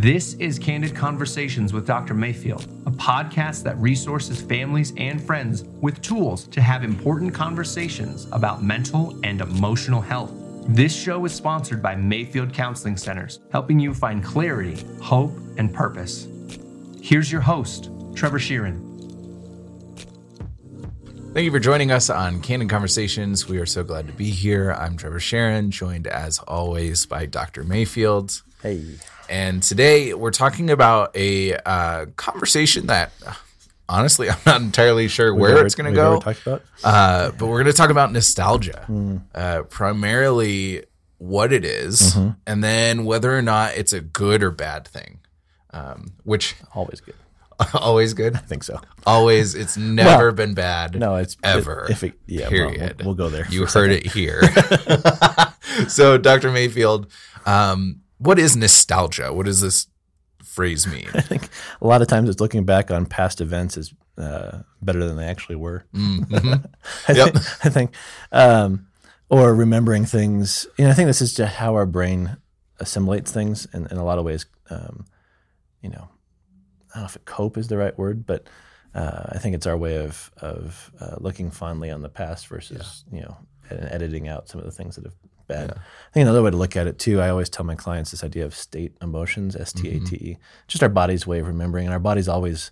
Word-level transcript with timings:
This 0.00 0.34
is 0.34 0.58
Candid 0.58 0.94
Conversations 0.94 1.72
with 1.72 1.86
Dr. 1.86 2.12
Mayfield, 2.12 2.64
a 2.84 2.90
podcast 2.90 3.62
that 3.62 3.78
resources 3.78 4.42
families 4.42 4.92
and 4.98 5.22
friends 5.22 5.64
with 5.80 6.02
tools 6.02 6.46
to 6.48 6.60
have 6.60 6.84
important 6.84 7.32
conversations 7.32 8.28
about 8.30 8.62
mental 8.62 9.18
and 9.24 9.40
emotional 9.40 10.02
health. 10.02 10.32
This 10.68 10.94
show 10.94 11.24
is 11.24 11.32
sponsored 11.32 11.82
by 11.82 11.96
Mayfield 11.96 12.52
Counseling 12.52 12.98
Centers, 12.98 13.40
helping 13.50 13.80
you 13.80 13.94
find 13.94 14.22
clarity, 14.22 14.84
hope, 15.00 15.32
and 15.56 15.72
purpose. 15.72 16.28
Here's 17.00 17.32
your 17.32 17.40
host, 17.40 17.88
Trevor 18.14 18.38
Sheeran. 18.38 18.82
Thank 21.32 21.46
you 21.46 21.50
for 21.50 21.58
joining 21.58 21.90
us 21.90 22.10
on 22.10 22.42
Candid 22.42 22.68
Conversations. 22.68 23.48
We 23.48 23.56
are 23.60 23.66
so 23.66 23.82
glad 23.82 24.08
to 24.08 24.12
be 24.12 24.28
here. 24.28 24.72
I'm 24.72 24.98
Trevor 24.98 25.20
Sharon, 25.20 25.70
joined 25.70 26.06
as 26.06 26.38
always 26.40 27.06
by 27.06 27.24
Dr. 27.24 27.64
Mayfield. 27.64 28.42
Hey. 28.62 28.96
And 29.28 29.62
today 29.62 30.14
we're 30.14 30.30
talking 30.30 30.70
about 30.70 31.16
a 31.16 31.54
uh, 31.54 32.06
conversation 32.16 32.86
that 32.86 33.12
honestly 33.88 34.30
I'm 34.30 34.36
not 34.46 34.60
entirely 34.60 35.08
sure 35.08 35.34
where 35.34 35.64
it's 35.64 35.74
going 35.74 35.90
to 35.92 35.96
go. 35.96 36.08
already 36.12 36.24
talked 36.24 36.46
about? 36.46 36.62
Uh, 36.84 37.30
but 37.32 37.46
we're 37.46 37.62
going 37.62 37.72
to 37.72 37.76
talk 37.76 37.90
about 37.90 38.12
nostalgia, 38.12 38.84
Hmm. 38.86 39.16
uh, 39.34 39.62
primarily 39.62 40.84
what 41.18 41.52
it 41.52 41.64
is, 41.64 42.00
Mm-hmm. 42.14 42.30
and 42.46 42.62
then 42.62 43.04
whether 43.04 43.36
or 43.36 43.42
not 43.42 43.74
it's 43.76 43.92
a 43.92 44.00
good 44.00 44.42
or 44.42 44.50
bad 44.50 44.86
thing. 44.86 45.20
Um, 45.72 46.12
which 46.24 46.54
Always 46.74 47.00
good. 47.00 47.14
always 47.74 48.12
good, 48.14 48.34
I 48.36 48.40
think 48.40 48.62
so. 48.64 48.80
always. 49.06 49.54
It's 49.54 49.76
never 49.78 50.26
Well, 50.26 50.32
been 50.34 50.52
bad. 50.54 50.94
No, 50.98 51.16
it's 51.16 51.36
ever. 51.42 51.86
If 51.90 52.02
it, 52.04 52.12
yeah, 52.26 52.42
well, 52.42 52.50
period. 52.50 52.96
we'll, 52.98 53.06
we'll 53.06 53.14
go 53.14 53.28
there. 53.30 53.46
You 53.50 53.64
heard 53.66 53.90
it 53.92 54.06
here. 54.06 54.42
so, 55.88 56.18
Dr. 56.18 56.50
Mayfield, 56.52 57.10
um, 57.46 58.00
what 58.18 58.38
is 58.38 58.56
nostalgia? 58.56 59.32
What 59.32 59.46
does 59.46 59.60
this 59.60 59.86
phrase 60.44 60.86
mean? 60.86 61.08
I 61.14 61.20
think 61.20 61.48
a 61.80 61.86
lot 61.86 62.02
of 62.02 62.08
times 62.08 62.28
it's 62.28 62.40
looking 62.40 62.64
back 62.64 62.90
on 62.90 63.06
past 63.06 63.40
events 63.40 63.76
is 63.76 63.92
uh, 64.18 64.62
better 64.80 65.04
than 65.04 65.16
they 65.16 65.26
actually 65.26 65.56
were. 65.56 65.84
Mhm. 65.94 66.64
I, 67.08 67.12
Yep. 67.12 67.32
think, 67.34 67.66
I 67.66 67.68
think, 67.68 67.90
um, 68.32 68.86
or 69.28 69.54
remembering 69.54 70.04
things. 70.06 70.66
You 70.78 70.84
know, 70.84 70.90
I 70.90 70.94
think 70.94 71.06
this 71.08 71.20
is 71.20 71.34
just 71.34 71.54
how 71.56 71.74
our 71.74 71.86
brain 71.86 72.36
assimilates 72.80 73.32
things 73.32 73.66
in, 73.74 73.86
in 73.88 73.96
a 73.96 74.04
lot 74.04 74.18
of 74.18 74.24
ways. 74.24 74.46
Um, 74.70 75.04
you 75.82 75.90
know, 75.90 76.08
I 76.94 77.00
don't 77.00 77.02
know 77.02 77.06
if 77.14 77.24
cope 77.26 77.58
is 77.58 77.68
the 77.68 77.76
right 77.76 77.96
word, 77.98 78.24
but 78.26 78.46
uh, 78.94 79.24
I 79.32 79.38
think 79.38 79.54
it's 79.54 79.66
our 79.66 79.76
way 79.76 79.96
of 80.02 80.30
of 80.38 80.90
uh, 81.00 81.16
looking 81.18 81.50
fondly 81.50 81.90
on 81.90 82.00
the 82.02 82.08
past 82.08 82.46
versus 82.46 83.04
you 83.12 83.20
know 83.20 83.36
and 83.68 83.84
editing 83.90 84.28
out 84.28 84.48
some 84.48 84.58
of 84.60 84.64
the 84.64 84.72
things 84.72 84.96
that 84.96 85.04
have 85.04 85.14
bad. 85.46 85.70
I 85.70 86.12
think 86.12 86.22
another 86.22 86.42
way 86.42 86.50
to 86.50 86.56
look 86.56 86.76
at 86.76 86.86
it 86.86 86.98
too. 86.98 87.20
I 87.20 87.28
always 87.30 87.48
tell 87.48 87.64
my 87.64 87.74
clients 87.74 88.10
this 88.10 88.24
idea 88.24 88.44
of 88.44 88.54
state 88.54 88.96
emotions, 89.00 89.56
S 89.56 89.72
T 89.72 89.88
A 89.88 90.00
T 90.00 90.16
E, 90.16 90.38
just 90.66 90.82
our 90.82 90.88
body's 90.88 91.26
way 91.26 91.38
of 91.38 91.46
remembering, 91.46 91.86
and 91.86 91.92
our 91.92 92.00
body's 92.00 92.28
always, 92.28 92.70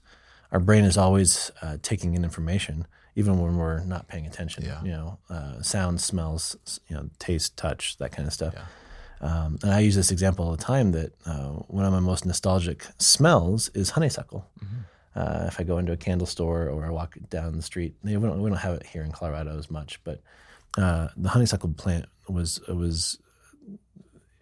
our 0.52 0.60
brain 0.60 0.84
is 0.84 0.96
always 0.96 1.50
uh, 1.62 1.76
taking 1.82 2.14
in 2.14 2.24
information, 2.24 2.86
even 3.14 3.38
when 3.38 3.56
we're 3.56 3.84
not 3.84 4.08
paying 4.08 4.26
attention. 4.26 4.64
Yeah. 4.64 4.82
You 4.82 4.90
know, 4.90 5.18
uh, 5.30 5.62
sounds, 5.62 6.04
smells, 6.04 6.56
you 6.88 6.96
know, 6.96 7.10
taste, 7.18 7.56
touch, 7.56 7.96
that 7.98 8.12
kind 8.12 8.26
of 8.26 8.32
stuff. 8.32 8.54
Um, 9.20 9.58
and 9.62 9.72
I 9.72 9.80
use 9.80 9.94
this 9.94 10.10
example 10.10 10.44
all 10.44 10.50
the 10.50 10.62
time 10.62 10.92
that 10.92 11.12
uh, 11.24 11.50
one 11.68 11.84
of 11.84 11.92
my 11.92 12.00
most 12.00 12.26
nostalgic 12.26 12.84
smells 12.98 13.70
is 13.70 13.90
honeysuckle. 13.90 14.46
Uh, 15.16 15.44
if 15.46 15.60
I 15.60 15.62
go 15.62 15.78
into 15.78 15.92
a 15.92 15.96
candle 15.96 16.26
store 16.26 16.68
or 16.68 16.84
I 16.84 16.90
walk 16.90 17.16
down 17.30 17.56
the 17.56 17.62
street, 17.62 17.94
we, 18.02 18.12
don't, 18.14 18.42
we 18.42 18.50
don't 18.50 18.58
have 18.58 18.74
it 18.74 18.84
here 18.84 19.04
in 19.04 19.12
Colorado 19.12 19.56
as 19.56 19.70
much, 19.70 20.00
but 20.02 20.20
uh, 20.78 21.08
the 21.16 21.28
honeysuckle 21.28 21.72
plant 21.74 22.06
was 22.28 22.60
was 22.68 23.18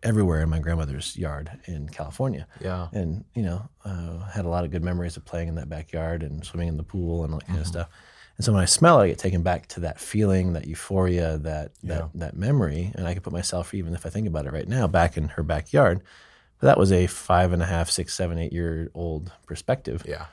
everywhere 0.02 0.42
in 0.42 0.48
my 0.48 0.58
grandmother's 0.58 1.16
yard 1.16 1.50
in 1.66 1.88
California, 1.88 2.46
Yeah. 2.60 2.88
and 2.92 3.24
you 3.34 3.42
know 3.42 3.68
uh, 3.84 4.18
had 4.30 4.44
a 4.44 4.48
lot 4.48 4.64
of 4.64 4.70
good 4.70 4.82
memories 4.82 5.16
of 5.16 5.24
playing 5.24 5.48
in 5.48 5.54
that 5.56 5.68
backyard 5.68 6.22
and 6.22 6.44
swimming 6.44 6.68
in 6.68 6.76
the 6.76 6.82
pool 6.82 7.24
and 7.24 7.32
all 7.32 7.38
that 7.40 7.46
kind 7.46 7.60
of 7.60 7.66
stuff. 7.66 7.88
And 8.38 8.44
so 8.44 8.52
when 8.52 8.62
I 8.62 8.66
smell 8.66 9.00
it, 9.00 9.04
I 9.04 9.08
get 9.08 9.18
taken 9.18 9.42
back 9.42 9.66
to 9.68 9.80
that 9.80 10.00
feeling, 10.00 10.54
that 10.54 10.66
euphoria, 10.66 11.38
that 11.38 11.72
that 11.84 12.08
that 12.14 12.36
memory, 12.36 12.90
and 12.94 13.06
I 13.06 13.12
can 13.12 13.22
put 13.22 13.32
myself, 13.32 13.74
even 13.74 13.94
if 13.94 14.04
I 14.06 14.08
think 14.08 14.26
about 14.26 14.46
it 14.46 14.52
right 14.52 14.68
now, 14.68 14.86
back 14.88 15.16
in 15.16 15.28
her 15.28 15.42
backyard. 15.42 16.02
But 16.58 16.66
that 16.68 16.78
was 16.78 16.90
a 16.92 17.06
five 17.06 17.52
and 17.52 17.62
a 17.62 17.66
half, 17.66 17.90
six, 17.90 18.14
seven, 18.14 18.38
eight 18.38 18.52
year 18.52 18.90
old 18.94 19.30
perspective. 19.46 20.04
Yeah. 20.08 20.26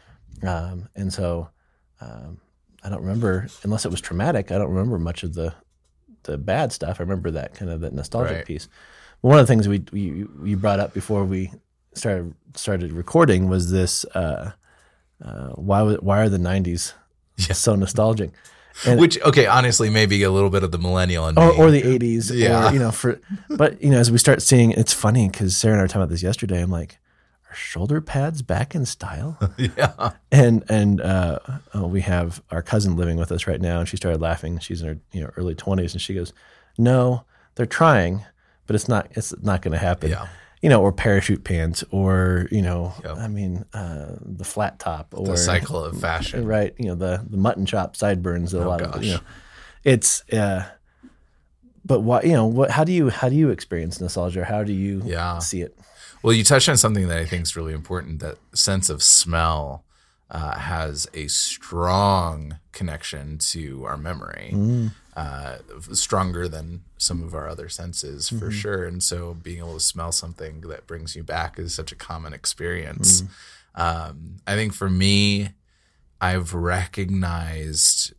Um, 0.48 0.88
and 0.96 1.12
so 1.12 1.50
um, 2.02 2.40
I 2.84 2.90
don't 2.90 3.02
remember, 3.02 3.48
unless 3.64 3.84
it 3.86 3.90
was 3.92 4.00
traumatic, 4.00 4.52
I 4.52 4.58
don't 4.58 4.70
remember 4.70 4.98
much 5.00 5.24
of 5.24 5.34
the 5.34 5.54
the 6.24 6.38
bad 6.38 6.72
stuff. 6.74 7.00
I 7.00 7.04
remember 7.04 7.32
that 7.32 7.54
kind 7.56 7.72
of 7.72 7.82
that 7.82 7.94
nostalgic 7.94 8.36
Right. 8.38 8.46
piece. 8.46 8.68
But 9.22 9.30
one 9.30 9.40
of 9.40 9.46
the 9.48 9.52
things 9.52 9.68
we, 9.68 9.84
we 9.92 10.26
you 10.44 10.58
brought 10.58 10.80
up 10.80 10.94
before 10.94 11.24
we 11.26 11.52
started 11.94 12.34
started 12.56 12.92
recording 12.94 13.50
was 13.50 13.72
this: 13.72 14.06
uh, 14.16 14.52
uh, 15.24 15.50
why 15.50 15.84
why 15.96 16.20
are 16.22 16.30
the 16.30 16.38
'90s 16.38 16.94
so 17.38 17.76
nostalgic? 17.76 18.32
And- 18.86 19.00
Which, 19.00 19.20
okay, 19.24 19.46
honestly, 19.46 19.90
maybe 19.90 20.24
a 20.24 20.32
little 20.32 20.50
bit 20.50 20.64
of 20.64 20.72
the 20.72 20.78
millennial 20.78 21.28
in 21.28 21.38
or, 21.38 21.52
me. 21.52 21.58
or 21.58 21.72
the 21.72 21.82
80s 21.82 22.32
Yeah. 22.34 22.70
or 22.70 22.74
you 22.74 22.80
know 22.80 22.92
for 22.92 23.20
but 23.50 23.82
you 23.84 23.90
know 23.90 23.98
as 23.98 24.10
we 24.12 24.18
start 24.18 24.42
seeing 24.42 24.72
it's 24.72 24.94
funny 24.94 25.28
because 25.28 25.58
sarah 25.58 25.74
and 25.74 25.82
i 25.82 25.84
were 25.84 25.88
talking 25.88 26.04
about 26.04 26.10
this 26.12 26.24
yesterday 26.24 26.62
i'm 26.62 26.70
like 26.72 26.98
shoulder 27.54 28.00
pads 28.02 28.42
back 28.42 28.76
in 28.76 28.86
style 28.86 29.38
yeah. 29.58 30.12
and 30.32 30.64
and 30.70 31.02
uh, 31.02 31.40
uh, 31.76 31.88
we 31.88 32.02
have 32.02 32.42
our 32.52 32.62
cousin 32.62 32.96
living 32.96 33.18
with 33.18 33.32
us 33.32 33.48
right 33.48 33.62
now, 33.62 33.80
and 33.80 33.88
she 33.90 33.98
started 33.98 34.22
laughing. 34.22 34.60
She's 34.60 34.82
in 34.82 34.88
her 34.88 34.98
you 35.12 35.22
know 35.22 35.32
early 35.38 35.56
twenties, 35.56 35.94
and 35.94 36.02
she 36.02 36.14
goes, 36.14 36.34
"No, 36.78 37.26
they're 37.56 37.66
trying, 37.66 38.24
but 38.68 38.76
it's 38.76 38.88
not 38.88 39.08
it's 39.12 39.34
not 39.42 39.62
going 39.62 39.72
to 39.74 39.78
happen." 39.80 40.12
Yeah. 40.12 40.28
You 40.62 40.68
know, 40.68 40.82
or 40.82 40.92
parachute 40.92 41.46
pants, 41.46 41.86
or 41.90 42.48
you 42.52 42.62
know, 42.62 42.94
Yep. 43.06 43.18
I 43.18 43.28
mean, 43.30 43.64
uh, 43.74 44.18
the 44.22 44.44
flat 44.44 44.78
top, 44.78 45.14
or 45.16 45.26
The 45.28 45.38
cycle 45.38 45.82
of 45.86 46.00
fashion. 46.02 46.46
right? 46.46 46.74
You 46.78 46.88
know, 46.90 46.96
the 46.96 47.26
the 47.30 47.38
mutton 47.38 47.66
chop 47.66 47.96
sideburns. 47.96 48.52
That 48.52 48.60
a 48.60 48.66
Oh, 48.66 48.68
lot 48.68 48.80
gosh. 48.82 48.96
of 48.96 49.04
you 49.06 49.14
know, 49.14 49.20
it's. 49.86 50.24
Uh, 50.34 50.66
but 51.86 52.02
what 52.02 52.26
you 52.26 52.34
know? 52.34 52.46
What? 52.46 52.72
How 52.72 52.84
do 52.84 52.92
you 52.92 53.10
how 53.10 53.30
do 53.30 53.36
you 53.36 53.50
experience 53.52 54.02
nostalgia? 54.02 54.44
How 54.44 54.64
do 54.66 54.74
you 54.74 55.02
Yeah. 55.06 55.40
see 55.40 55.62
it? 55.62 55.78
Well, 56.22 56.34
you 56.34 56.44
touched 56.44 56.68
on 56.70 56.78
something 56.78 57.08
that 57.08 57.18
I 57.18 57.26
think 57.26 57.44
is 57.44 57.56
really 57.56 57.74
important. 57.74 58.20
That 58.20 58.38
sense 58.54 58.90
of 58.90 59.02
smell 59.02 59.84
uh, 60.30 60.58
has 60.60 61.08
a 61.14 61.28
strong 61.28 62.60
connection 62.72 63.38
to 63.40 63.86
our 63.86 63.98
memory, 63.98 64.52
uh, 65.16 65.58
stronger 65.94 66.48
than 66.48 66.82
some 66.98 67.24
of 67.24 67.34
our 67.34 67.48
other 67.50 67.68
senses 67.70 68.30
for 68.30 68.52
sure. 68.52 68.84
And 68.86 69.02
so, 69.02 69.34
being 69.34 69.60
able 69.60 69.74
to 69.76 69.80
smell 69.80 70.12
something 70.12 70.62
that 70.62 70.86
brings 70.88 71.16
you 71.16 71.24
back 71.24 71.58
is 71.58 71.74
such 71.74 71.92
a 71.92 71.96
common 71.96 72.34
experience. 72.34 73.24
Um, 73.76 74.38
I 74.46 74.56
think 74.56 74.74
for 74.74 74.90
me, 74.90 75.50
I've 76.22 76.54
recognized 76.54 78.14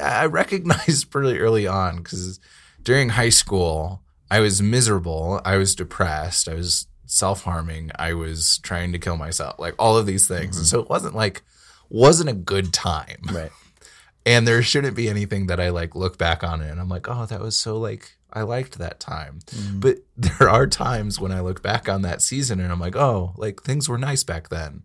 I 0.00 0.24
recognized 0.26 1.10
pretty 1.10 1.38
early 1.38 1.66
on 1.66 1.98
because 1.98 2.40
during 2.82 3.10
high 3.10 3.28
school 3.28 4.00
I 4.30 4.40
was 4.40 4.62
miserable, 4.62 5.40
I 5.44 5.58
was 5.58 5.74
depressed, 5.74 6.48
I 6.48 6.54
was 6.54 6.86
self 7.12 7.42
harming, 7.44 7.90
I 7.96 8.14
was 8.14 8.58
trying 8.62 8.92
to 8.92 8.98
kill 8.98 9.18
myself, 9.18 9.58
like 9.58 9.74
all 9.78 9.98
of 9.98 10.06
these 10.06 10.26
things, 10.26 10.56
and 10.56 10.66
so 10.66 10.80
it 10.80 10.88
wasn't 10.88 11.14
like 11.14 11.42
wasn't 11.90 12.30
a 12.30 12.34
good 12.34 12.72
time, 12.72 13.18
Right. 13.30 13.50
and 14.26 14.48
there 14.48 14.62
shouldn't 14.62 14.96
be 14.96 15.08
anything 15.08 15.46
that 15.48 15.60
I 15.60 15.68
like 15.68 15.94
look 15.94 16.16
back 16.16 16.42
on 16.42 16.62
it 16.62 16.70
and 16.70 16.80
I'm 16.80 16.88
like, 16.88 17.08
oh, 17.08 17.26
that 17.26 17.40
was 17.40 17.56
so 17.56 17.76
like 17.78 18.16
I 18.32 18.42
liked 18.42 18.78
that 18.78 18.98
time. 18.98 19.40
Mm-hmm. 19.46 19.80
But 19.80 19.98
there 20.16 20.48
are 20.48 20.66
times 20.66 21.20
when 21.20 21.32
I 21.32 21.40
look 21.40 21.62
back 21.62 21.88
on 21.88 22.02
that 22.02 22.22
season 22.22 22.60
and 22.60 22.72
I'm 22.72 22.80
like, 22.80 22.96
oh, 22.96 23.34
like 23.36 23.62
things 23.62 23.88
were 23.88 23.98
nice 23.98 24.24
back 24.24 24.48
then. 24.48 24.82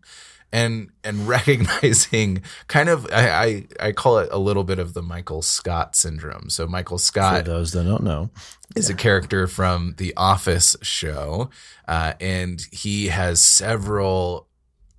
And 0.51 0.91
and 1.03 1.27
recognizing 1.27 2.41
kind 2.67 2.89
of 2.89 3.05
I, 3.11 3.29
I 3.29 3.87
I 3.87 3.91
call 3.91 4.19
it 4.19 4.29
a 4.31 4.37
little 4.37 4.63
bit 4.63 4.79
of 4.79 4.93
the 4.93 5.01
Michael 5.01 5.41
Scott 5.41 5.95
syndrome. 5.95 6.49
So 6.49 6.67
Michael 6.67 6.97
For 6.97 7.03
Scott 7.03 7.45
those 7.45 7.73
that 7.73 7.83
don't 7.83 8.03
know, 8.03 8.29
is 8.75 8.89
a 8.89 8.95
character 8.95 9.47
from 9.47 9.95
the 9.97 10.13
Office 10.15 10.75
show, 10.81 11.49
uh, 11.87 12.13
and 12.19 12.65
he 12.71 13.07
has 13.07 13.41
several 13.41 14.47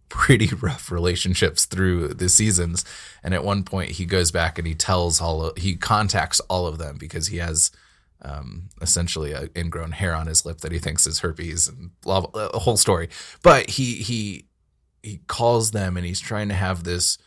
pretty 0.08 0.48
rough 0.60 0.90
relationships 0.90 1.64
through 1.64 2.08
the 2.08 2.28
seasons. 2.28 2.84
And 3.22 3.34
at 3.34 3.44
one 3.44 3.62
point, 3.62 3.92
he 3.92 4.04
goes 4.04 4.30
back 4.30 4.58
and 4.58 4.66
he 4.66 4.74
tells 4.74 5.20
all 5.20 5.46
of, 5.46 5.58
he 5.58 5.76
contacts 5.76 6.40
all 6.48 6.66
of 6.66 6.78
them 6.78 6.96
because 6.98 7.28
he 7.28 7.38
has 7.38 7.70
um, 8.22 8.68
essentially 8.80 9.32
a 9.32 9.48
ingrown 9.56 9.92
hair 9.92 10.14
on 10.14 10.26
his 10.26 10.44
lip 10.44 10.58
that 10.58 10.72
he 10.72 10.78
thinks 10.78 11.06
is 11.06 11.20
herpes 11.20 11.68
and 11.68 11.90
blah, 12.00 12.20
blah, 12.20 12.48
a 12.52 12.58
whole 12.58 12.76
story. 12.76 13.08
But 13.42 13.70
he 13.70 13.94
he 13.96 14.46
he 15.02 15.20
calls 15.26 15.70
them 15.70 15.96
and 15.96 16.06
he's 16.06 16.20
trying 16.20 16.48
to 16.48 16.54
have 16.54 16.84
this 16.84 17.18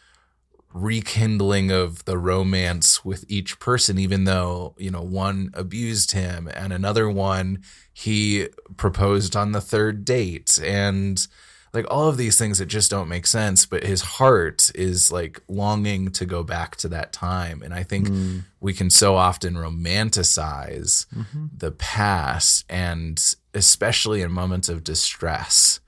rekindling 0.74 1.70
of 1.70 2.06
the 2.06 2.18
romance 2.18 3.04
with 3.04 3.26
each 3.28 3.60
person 3.60 4.00
even 4.00 4.24
though 4.24 4.74
you 4.78 4.90
know 4.90 5.02
one 5.02 5.52
abused 5.54 6.12
him 6.12 6.50
and 6.54 6.72
another 6.72 7.10
one 7.10 7.62
he 7.94 8.48
proposed 8.78 9.36
on 9.36 9.52
the 9.52 9.62
third 9.62 10.06
date. 10.06 10.60
And 10.64 11.26
like 11.74 11.86
all 11.90 12.08
of 12.10 12.18
these 12.18 12.38
things 12.38 12.58
that 12.58 12.66
just 12.66 12.92
don't 12.92 13.08
make 13.08 13.26
sense 13.26 13.66
but 13.66 13.84
his 13.84 14.02
heart 14.02 14.72
is 14.76 15.12
like 15.12 15.42
longing 15.48 16.10
to 16.12 16.26
go 16.26 16.44
back 16.44 16.76
to 16.78 16.88
that 16.90 17.14
time. 17.14 17.62
And 17.62 17.74
i 17.74 17.84
think 17.84 18.08
mm. 18.08 18.44
we 18.60 18.74
can 18.74 18.90
so 18.90 19.16
often 19.16 19.56
romanticize 19.56 21.06
mm-hmm. 21.08 21.48
the 21.56 21.72
past 21.72 22.66
and 22.70 23.22
especially 23.54 24.22
in 24.22 24.32
moments 24.32 24.70
of 24.70 24.84
distress 24.84 25.81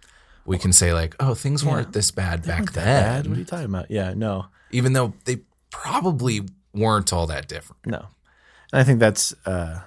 we 0.45 0.57
can 0.57 0.73
say 0.73 0.93
like, 0.93 1.15
oh, 1.19 1.33
things 1.33 1.63
weren't 1.65 1.93
this 1.93 2.11
bad 2.11 2.45
back 2.45 2.71
then, 2.73 2.85
bad. 2.85 3.27
What 3.27 3.35
are 3.37 3.39
you 3.39 3.45
talking 3.45 3.65
about? 3.65 3.89
Yeah, 3.89 4.13
no, 4.13 4.47
even 4.71 4.93
though 4.93 5.13
they 5.25 5.41
probably 5.71 6.41
weren't 6.73 7.11
all 7.13 7.27
that 7.27 7.47
different. 7.47 7.85
no. 7.85 8.07
And 8.71 8.79
I 8.81 8.83
think 8.83 8.99
that's 8.99 9.33
uh, 9.45 9.81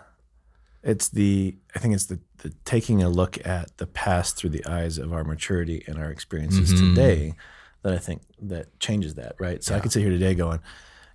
it's 0.83 1.09
the 1.09 1.57
I 1.75 1.79
think 1.81 1.95
it's 1.95 2.07
the, 2.07 2.21
the 2.39 2.53
taking 2.65 3.03
a 3.03 3.09
look 3.09 3.45
at 3.47 3.77
the 3.79 3.87
past 3.87 4.37
through 4.37 4.51
the 4.51 4.65
eyes 4.67 4.99
of 4.99 5.13
our 5.13 5.25
maturity 5.25 5.83
and 5.89 5.99
our 5.99 6.11
experiences 6.11 6.73
Mm-hmm. 6.73 6.95
today 6.95 7.35
that 7.83 7.93
I 7.93 7.99
think 7.99 8.23
that 8.43 8.79
changes 8.81 9.15
that, 9.15 9.35
right? 9.39 9.63
So 9.65 9.75
I 9.75 9.81
could 9.81 9.91
sit 9.93 10.03
here 10.03 10.11
today 10.11 10.35
going, 10.35 10.61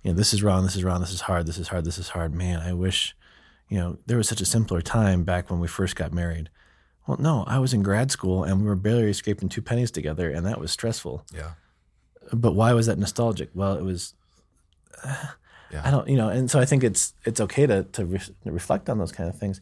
you 0.02 0.10
know, 0.12 0.16
this 0.16 0.32
is 0.34 0.42
wrong, 0.42 0.64
this 0.64 0.76
is 0.76 0.84
wrong, 0.84 1.00
this 1.00 1.12
is 1.12 1.22
hard, 1.22 1.46
this 1.46 1.58
is 1.58 1.68
hard, 1.68 1.84
this 1.84 1.98
is 1.98 2.10
hard. 2.10 2.34
Man, 2.34 2.60
I 2.60 2.72
wish, 2.74 3.14
you 3.68 3.78
know, 3.78 3.98
there 4.06 4.16
was 4.16 4.28
such 4.28 4.40
a 4.40 4.46
simpler 4.46 4.80
time 4.82 5.24
back 5.24 5.50
when 5.50 5.60
we 5.60 5.68
first 5.68 5.96
got 5.96 6.12
married. 6.12 6.50
Well, 7.06 7.18
no, 7.18 7.44
I 7.46 7.58
was 7.58 7.74
in 7.74 7.82
grad 7.82 8.10
school 8.10 8.44
and 8.44 8.60
we 8.60 8.68
were 8.68 8.76
barely 8.76 9.12
scraping 9.12 9.48
two 9.48 9.62
pennies 9.62 9.90
together, 9.90 10.30
and 10.30 10.46
that 10.46 10.60
was 10.60 10.70
stressful. 10.70 11.24
Yeah. 11.34 11.52
But 12.32 12.54
why 12.54 12.72
was 12.72 12.86
that 12.86 12.98
nostalgic? 12.98 13.50
Well, 13.54 13.74
it 13.74 13.82
was. 13.82 14.14
Yeah. 15.72 15.82
I 15.84 15.90
don't, 15.90 16.06
you 16.06 16.16
know, 16.18 16.28
and 16.28 16.50
so 16.50 16.60
I 16.60 16.66
think 16.66 16.84
it's 16.84 17.14
it's 17.24 17.40
okay 17.40 17.66
to 17.66 17.84
to 17.84 18.04
re- 18.04 18.20
reflect 18.44 18.90
on 18.90 18.98
those 18.98 19.10
kind 19.10 19.28
of 19.28 19.38
things. 19.38 19.60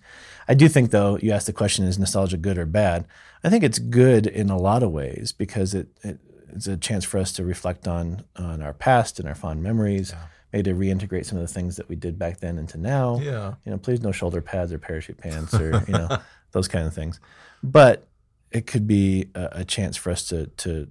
I 0.48 0.54
do 0.54 0.68
think, 0.68 0.90
though, 0.90 1.16
you 1.18 1.30
asked 1.30 1.46
the 1.46 1.52
question: 1.52 1.84
Is 1.84 2.00
nostalgia 2.00 2.36
good 2.36 2.58
or 2.58 2.66
bad? 2.66 3.06
I 3.44 3.48
think 3.48 3.62
it's 3.62 3.78
good 3.78 4.26
in 4.26 4.50
a 4.50 4.58
lot 4.58 4.82
of 4.82 4.90
ways 4.90 5.32
because 5.32 5.72
it, 5.72 5.88
it 6.02 6.18
it's 6.52 6.66
a 6.66 6.76
chance 6.76 7.04
for 7.04 7.18
us 7.18 7.32
to 7.34 7.44
reflect 7.44 7.86
on 7.86 8.24
on 8.36 8.60
our 8.60 8.72
past 8.74 9.20
and 9.20 9.28
our 9.28 9.36
fond 9.36 9.62
memories. 9.62 10.12
Maybe 10.52 10.72
to 10.72 10.76
reintegrate 10.76 11.26
some 11.26 11.38
of 11.38 11.46
the 11.46 11.54
things 11.54 11.76
that 11.76 11.88
we 11.88 11.94
did 11.94 12.18
back 12.18 12.40
then 12.40 12.58
into 12.58 12.76
now. 12.76 13.20
Yeah. 13.22 13.54
You 13.64 13.70
know, 13.70 13.78
please 13.78 14.00
no 14.00 14.10
shoulder 14.10 14.40
pads 14.40 14.72
or 14.72 14.78
parachute 14.78 15.18
pants 15.18 15.54
or 15.54 15.84
you 15.86 15.92
know 15.92 16.18
those 16.52 16.68
kind 16.68 16.86
of 16.86 16.94
things. 16.94 17.20
But 17.62 18.06
it 18.50 18.66
could 18.66 18.86
be 18.86 19.28
a, 19.34 19.48
a 19.52 19.64
chance 19.64 19.96
for 19.96 20.10
us 20.10 20.26
to 20.28 20.46
to 20.58 20.88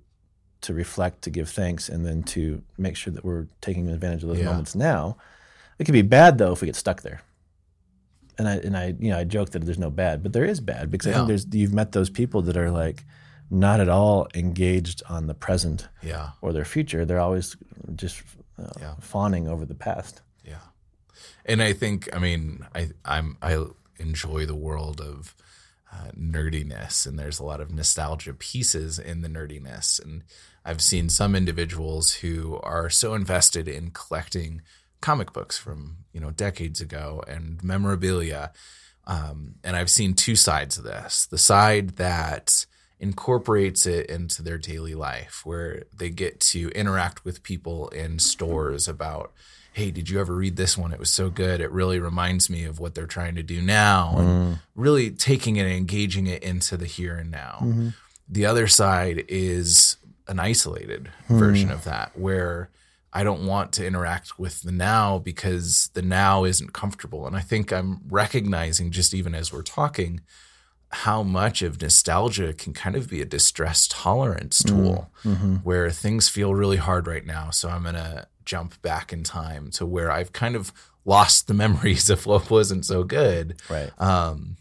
to 0.62 0.74
reflect, 0.74 1.22
to 1.24 1.30
give 1.30 1.50
thanks, 1.50 1.88
and 1.90 2.06
then 2.06 2.22
to 2.24 2.62
make 2.78 2.96
sure 2.98 3.14
that 3.14 3.24
we're 3.24 3.48
taking 3.62 3.88
advantage 3.90 4.24
of 4.24 4.30
those 4.30 4.40
Yeah. 4.40 4.46
moments 4.46 4.76
now. 4.76 5.16
It 5.78 5.86
could 5.86 5.94
be 5.94 6.02
bad 6.02 6.38
though 6.38 6.52
if 6.52 6.62
we 6.62 6.66
get 6.66 6.76
stuck 6.76 7.02
there. 7.02 7.22
And 8.38 8.48
I 8.48 8.56
and 8.56 8.76
I 8.78 8.96
you 9.00 9.10
know 9.12 9.18
I 9.20 9.24
joke 9.26 9.50
that 9.52 9.66
there's 9.66 9.80
no 9.80 9.90
bad, 9.90 10.24
but 10.24 10.34
there 10.34 10.46
is 10.46 10.60
bad 10.62 10.90
because 10.92 11.08
I 11.08 11.14
think 11.16 11.28
there's 11.28 11.46
you've 11.52 11.74
met 11.74 11.92
those 11.92 12.10
people 12.10 12.42
that 12.44 12.56
are 12.58 12.72
like 12.72 13.04
not 13.52 13.80
at 13.80 13.90
all 13.90 14.28
engaged 14.36 15.02
on 15.10 15.28
the 15.28 15.34
present 15.34 15.88
Yeah. 16.04 16.30
or 16.42 16.54
their 16.54 16.66
future. 16.66 17.04
They're 17.06 17.20
always 17.20 17.58
just 17.96 18.22
uh, 18.58 18.70
Yeah. 18.80 18.94
fawning 19.00 19.48
over 19.48 19.66
the 19.66 19.74
past. 19.76 20.22
Yeah. 20.46 20.60
And 21.46 21.62
I 21.62 21.74
think, 21.74 22.08
I 22.16 22.20
mean, 22.20 22.66
I 22.76 22.90
I'm 23.04 23.38
I 23.42 23.66
enjoy 24.00 24.46
the 24.46 24.56
world 24.56 25.02
of 25.02 25.36
uh, 25.92 26.12
nerdiness, 26.18 27.08
and 27.08 27.18
there's 27.18 27.40
a 27.40 27.44
lot 27.44 27.62
of 27.62 27.74
nostalgia 27.74 28.34
pieces 28.34 29.00
in 29.00 29.22
the 29.22 29.28
nerdiness. 29.28 30.04
And 30.04 30.24
I've 30.64 30.82
seen 30.82 31.10
some 31.10 31.36
individuals 31.36 32.16
who 32.16 32.60
are 32.62 32.90
so 32.90 33.14
invested 33.16 33.68
in 33.68 33.92
collecting 33.92 34.62
comic 35.02 35.34
books 35.34 35.58
from 35.58 35.98
you 36.14 36.20
know 36.20 36.32
decades 36.32 36.82
ago 36.82 37.24
and 37.28 37.64
memorabilia. 37.64 38.52
Um, 39.08 39.56
and 39.64 39.76
I've 39.76 39.90
seen 39.90 40.14
two 40.14 40.36
sides 40.36 40.78
of 40.78 40.84
this: 40.84 41.26
the 41.26 41.38
side 41.38 41.98
that 41.98 42.66
incorporates 43.00 43.88
it 43.88 44.10
into 44.10 44.44
their 44.44 44.58
daily 44.58 44.94
life, 44.94 45.42
where 45.44 45.84
they 45.96 46.10
get 46.10 46.40
to 46.40 46.70
interact 46.70 47.26
with 47.26 47.44
people 47.44 47.88
in 47.90 48.20
stores 48.20 48.88
about 48.88 49.32
hey, 49.74 49.92
did 49.92 50.10
you 50.10 50.20
ever 50.20 50.36
read 50.36 50.56
this 50.56 50.78
one? 50.78 50.92
It 50.92 51.00
was 51.00 51.10
so 51.10 51.30
good. 51.30 51.62
It 51.62 51.72
really 51.72 52.00
reminds 52.00 52.50
me 52.50 52.64
of 52.64 52.80
what 52.80 52.96
they're 52.96 53.06
trying 53.06 53.36
to 53.36 53.44
do 53.44 53.62
now 53.62 54.16
and 54.18 54.28
mm-hmm. 54.28 54.54
really 54.76 55.12
taking 55.12 55.56
it 55.56 55.64
and 55.64 55.72
engaging 55.72 56.28
it 56.28 56.44
into 56.44 56.76
the 56.76 56.86
here 56.86 57.16
and 57.16 57.32
now. 57.32 57.60
Mm-hmm. 57.62 57.90
The 58.28 58.46
other 58.46 58.68
side 58.68 59.26
is 59.28 59.98
an 60.28 60.40
isolated 60.40 61.10
hmm. 61.28 61.40
version 61.40 61.72
of 61.72 61.84
that 61.86 62.18
where 62.18 62.70
I 63.12 63.24
don't 63.24 63.48
want 63.48 63.74
to 63.74 63.86
interact 63.86 64.38
with 64.38 64.62
the 64.62 64.72
now 64.72 65.18
because 65.18 65.90
the 65.94 66.04
now 66.04 66.44
isn't 66.44 66.74
comfortable. 66.74 67.26
And 67.26 67.36
I 67.36 67.42
think 67.42 67.74
I'm 67.74 68.02
recognizing 68.08 68.92
just 68.92 69.14
even 69.14 69.34
as 69.34 69.52
we're 69.52 69.64
talking 69.64 70.22
how 70.92 71.24
much 71.24 71.62
of 71.62 71.82
nostalgia 71.82 72.54
can 72.54 72.74
kind 72.74 72.96
of 72.96 73.10
be 73.10 73.22
a 73.22 73.26
distress 73.26 73.88
tolerance 73.88 74.64
tool 74.64 75.12
mm-hmm. 75.24 75.58
where 75.58 75.90
things 75.92 76.30
feel 76.30 76.56
really 76.56 76.78
hard 76.78 77.08
right 77.08 77.26
now. 77.26 77.52
So 77.52 77.70
I'm 77.70 77.84
going 77.84 77.96
to 77.96 78.28
jump 78.50 78.82
back 78.82 79.14
in 79.14 79.24
time 79.24 79.70
to 79.70 79.86
where 79.86 80.10
I've 80.10 80.34
kind 80.34 80.56
of 80.56 80.74
lost 81.06 81.48
the 81.48 81.54
memories 81.64 82.10
of 82.10 82.26
what 82.26 82.50
wasn't 82.50 82.84
so 82.84 83.04
good. 83.04 83.62
Right. 83.70 83.92
Um, 84.02 84.58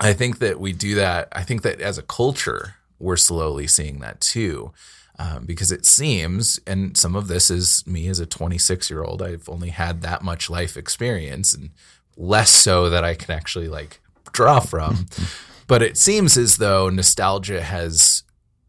I 0.00 0.14
think 0.14 0.38
that 0.38 0.58
we 0.58 0.72
do 0.72 0.94
that. 0.94 1.28
I 1.32 1.42
think 1.42 1.62
that 1.62 1.80
as 1.80 1.98
a 1.98 2.02
culture, 2.02 2.76
we're 2.98 3.18
slowly 3.18 3.66
seeing 3.66 4.00
that 4.00 4.20
too. 4.20 4.72
Um, 5.20 5.44
because 5.44 5.72
it 5.72 5.84
seems, 5.84 6.60
and 6.64 6.96
some 6.96 7.16
of 7.16 7.26
this 7.26 7.50
is 7.50 7.84
me 7.86 8.06
as 8.06 8.20
a 8.20 8.26
26 8.26 8.88
year 8.88 9.02
old, 9.02 9.20
I've 9.20 9.48
only 9.48 9.70
had 9.70 10.00
that 10.02 10.22
much 10.22 10.48
life 10.48 10.76
experience 10.76 11.52
and 11.52 11.70
less 12.16 12.50
so 12.50 12.88
that 12.88 13.04
I 13.04 13.14
can 13.14 13.34
actually 13.34 13.68
like 13.68 14.00
draw 14.32 14.60
from. 14.60 15.06
but 15.66 15.82
it 15.82 15.98
seems 15.98 16.38
as 16.38 16.58
though 16.58 16.88
nostalgia 16.88 17.62
has 17.62 18.22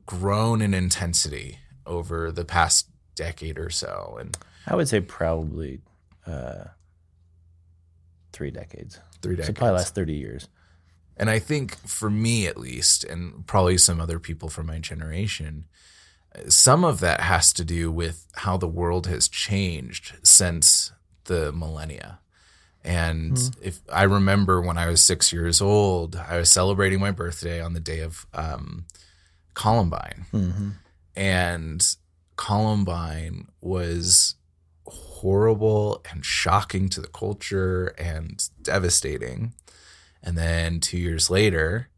grown 0.07 0.59
in 0.61 0.73
intensity 0.73 1.59
over 1.85 2.31
the 2.31 2.45
past 2.45 2.87
decade 3.13 3.59
or 3.59 3.69
so. 3.69 4.17
And 4.19 4.35
I 4.69 4.75
would 4.75 4.87
say 4.87 5.01
probably 5.01 5.81
uh, 6.27 6.65
three 8.31 8.51
decades. 8.51 8.99
three 9.21 9.35
So 9.35 9.41
decades. 9.41 9.57
probably 9.57 9.77
last 9.77 9.95
thirty 9.95 10.13
years. 10.15 10.47
And 11.17 11.29
I 11.29 11.39
think 11.39 11.75
for 11.85 12.09
me, 12.09 12.47
at 12.47 12.57
least, 12.57 13.03
and 13.03 13.45
probably 13.45 13.77
some 13.77 13.99
other 13.99 14.19
people 14.19 14.47
from 14.47 14.67
my 14.67 14.79
generation, 14.79 15.65
some 16.47 16.85
of 16.85 17.01
that 17.01 17.19
has 17.19 17.51
to 17.53 17.65
do 17.65 17.91
with 17.91 18.27
how 18.35 18.55
the 18.55 18.67
world 18.69 19.07
has 19.07 19.27
changed 19.27 20.15
since 20.23 20.93
the 21.25 21.51
millennia. 21.51 22.19
And 22.81 23.37
if 23.61 23.81
I 23.91 24.03
remember 24.03 24.61
when 24.61 24.77
I 24.77 24.87
was 24.87 25.03
six 25.03 25.33
years 25.33 25.59
old, 25.59 26.15
I 26.15 26.37
was 26.37 26.49
celebrating 26.49 27.01
my 27.01 27.11
birthday 27.11 27.61
on 27.61 27.73
the 27.73 27.81
day 27.81 27.99
of 27.99 28.25
um, 28.33 28.85
Columbine. 29.53 30.25
Mm-hmm. 30.31 30.69
And 31.17 31.95
Columbine 32.37 33.49
was 33.59 34.35
horrible 34.89 36.01
and 36.11 36.25
shocking 36.25 36.89
to 36.89 37.01
the 37.01 37.07
culture 37.07 37.87
and 37.97 38.47
devastating. 38.61 39.53
And 40.21 40.37
then 40.37 40.79
two 40.79 40.97
years 40.97 41.29
later, 41.29 41.89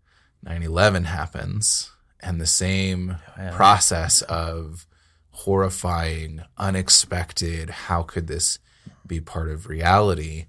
9 0.44 0.64
11 0.64 1.06
happens, 1.06 1.92
and 2.20 2.40
the 2.40 2.48
same 2.48 3.18
oh, 3.38 3.42
Yeah. 3.42 3.56
process 3.56 4.22
of 4.24 4.86
horrifying, 5.32 6.44
unexpected, 6.58 7.70
how 7.70 8.04
could 8.04 8.28
this 8.28 8.60
be 9.06 9.20
part 9.20 9.50
of 9.50 9.68
reality? 9.68 10.46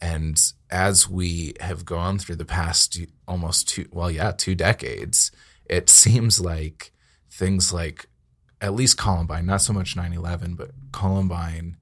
And 0.00 0.40
as 0.70 1.08
we 1.08 1.54
have 1.60 1.84
gone 1.84 2.18
through 2.18 2.36
the 2.36 2.44
past 2.44 2.98
almost 3.26 3.68
two, 3.68 3.86
well, 3.90 4.10
yeah, 4.10 4.32
two 4.32 4.54
decades, 4.54 5.30
it 5.66 5.88
seems 5.88 6.40
like 6.40 6.92
things 7.30 7.72
like 7.72 8.06
at 8.60 8.74
least 8.74 8.96
Columbine, 8.98 9.46
not 9.46 9.62
so 9.62 9.72
much 9.72 9.96
9 9.96 10.12
11, 10.12 10.54
but 10.54 10.70
Columbine 10.92 11.76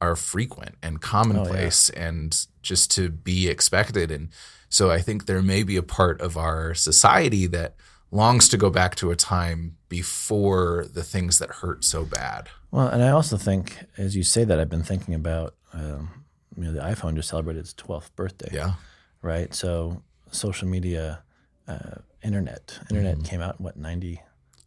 are 0.00 0.16
frequent 0.16 0.76
and 0.82 1.00
commonplace 1.00 1.90
and 1.90 2.46
just 2.62 2.90
to 2.92 3.10
be 3.10 3.48
expected. 3.48 4.10
And 4.10 4.28
so 4.68 4.90
I 4.90 5.00
think 5.00 5.26
there 5.26 5.42
may 5.42 5.62
be 5.62 5.76
a 5.76 5.82
part 5.82 6.20
of 6.20 6.36
our 6.36 6.74
society 6.74 7.46
that 7.48 7.74
longs 8.10 8.48
to 8.48 8.56
go 8.56 8.70
back 8.70 8.94
to 8.96 9.10
a 9.10 9.16
time 9.16 9.76
before 9.88 10.86
the 10.92 11.02
things 11.04 11.38
that 11.38 11.50
hurt 11.50 11.84
so 11.84 12.04
bad. 12.04 12.48
Well, 12.70 12.88
and 12.88 13.02
I 13.02 13.10
also 13.10 13.36
think, 13.36 13.84
as 13.98 14.16
you 14.16 14.22
say 14.22 14.44
that, 14.44 14.58
I've 14.58 14.68
been 14.70 14.82
thinking 14.82 15.14
about, 15.14 15.54
um, 15.72 16.24
you 16.56 16.64
know, 16.64 16.72
the 16.72 16.80
iPhone 16.80 17.14
just 17.14 17.28
celebrated 17.28 17.60
its 17.60 17.74
12th 17.74 18.14
birthday, 18.16 18.48
Yeah. 18.52 18.74
right? 19.22 19.52
So 19.54 20.02
social 20.30 20.66
media, 20.68 21.22
uh, 21.68 21.96
internet, 22.22 22.78
internet 22.90 23.22
came 23.24 23.40
out 23.40 23.60
what 23.60 23.76
90 23.76 24.20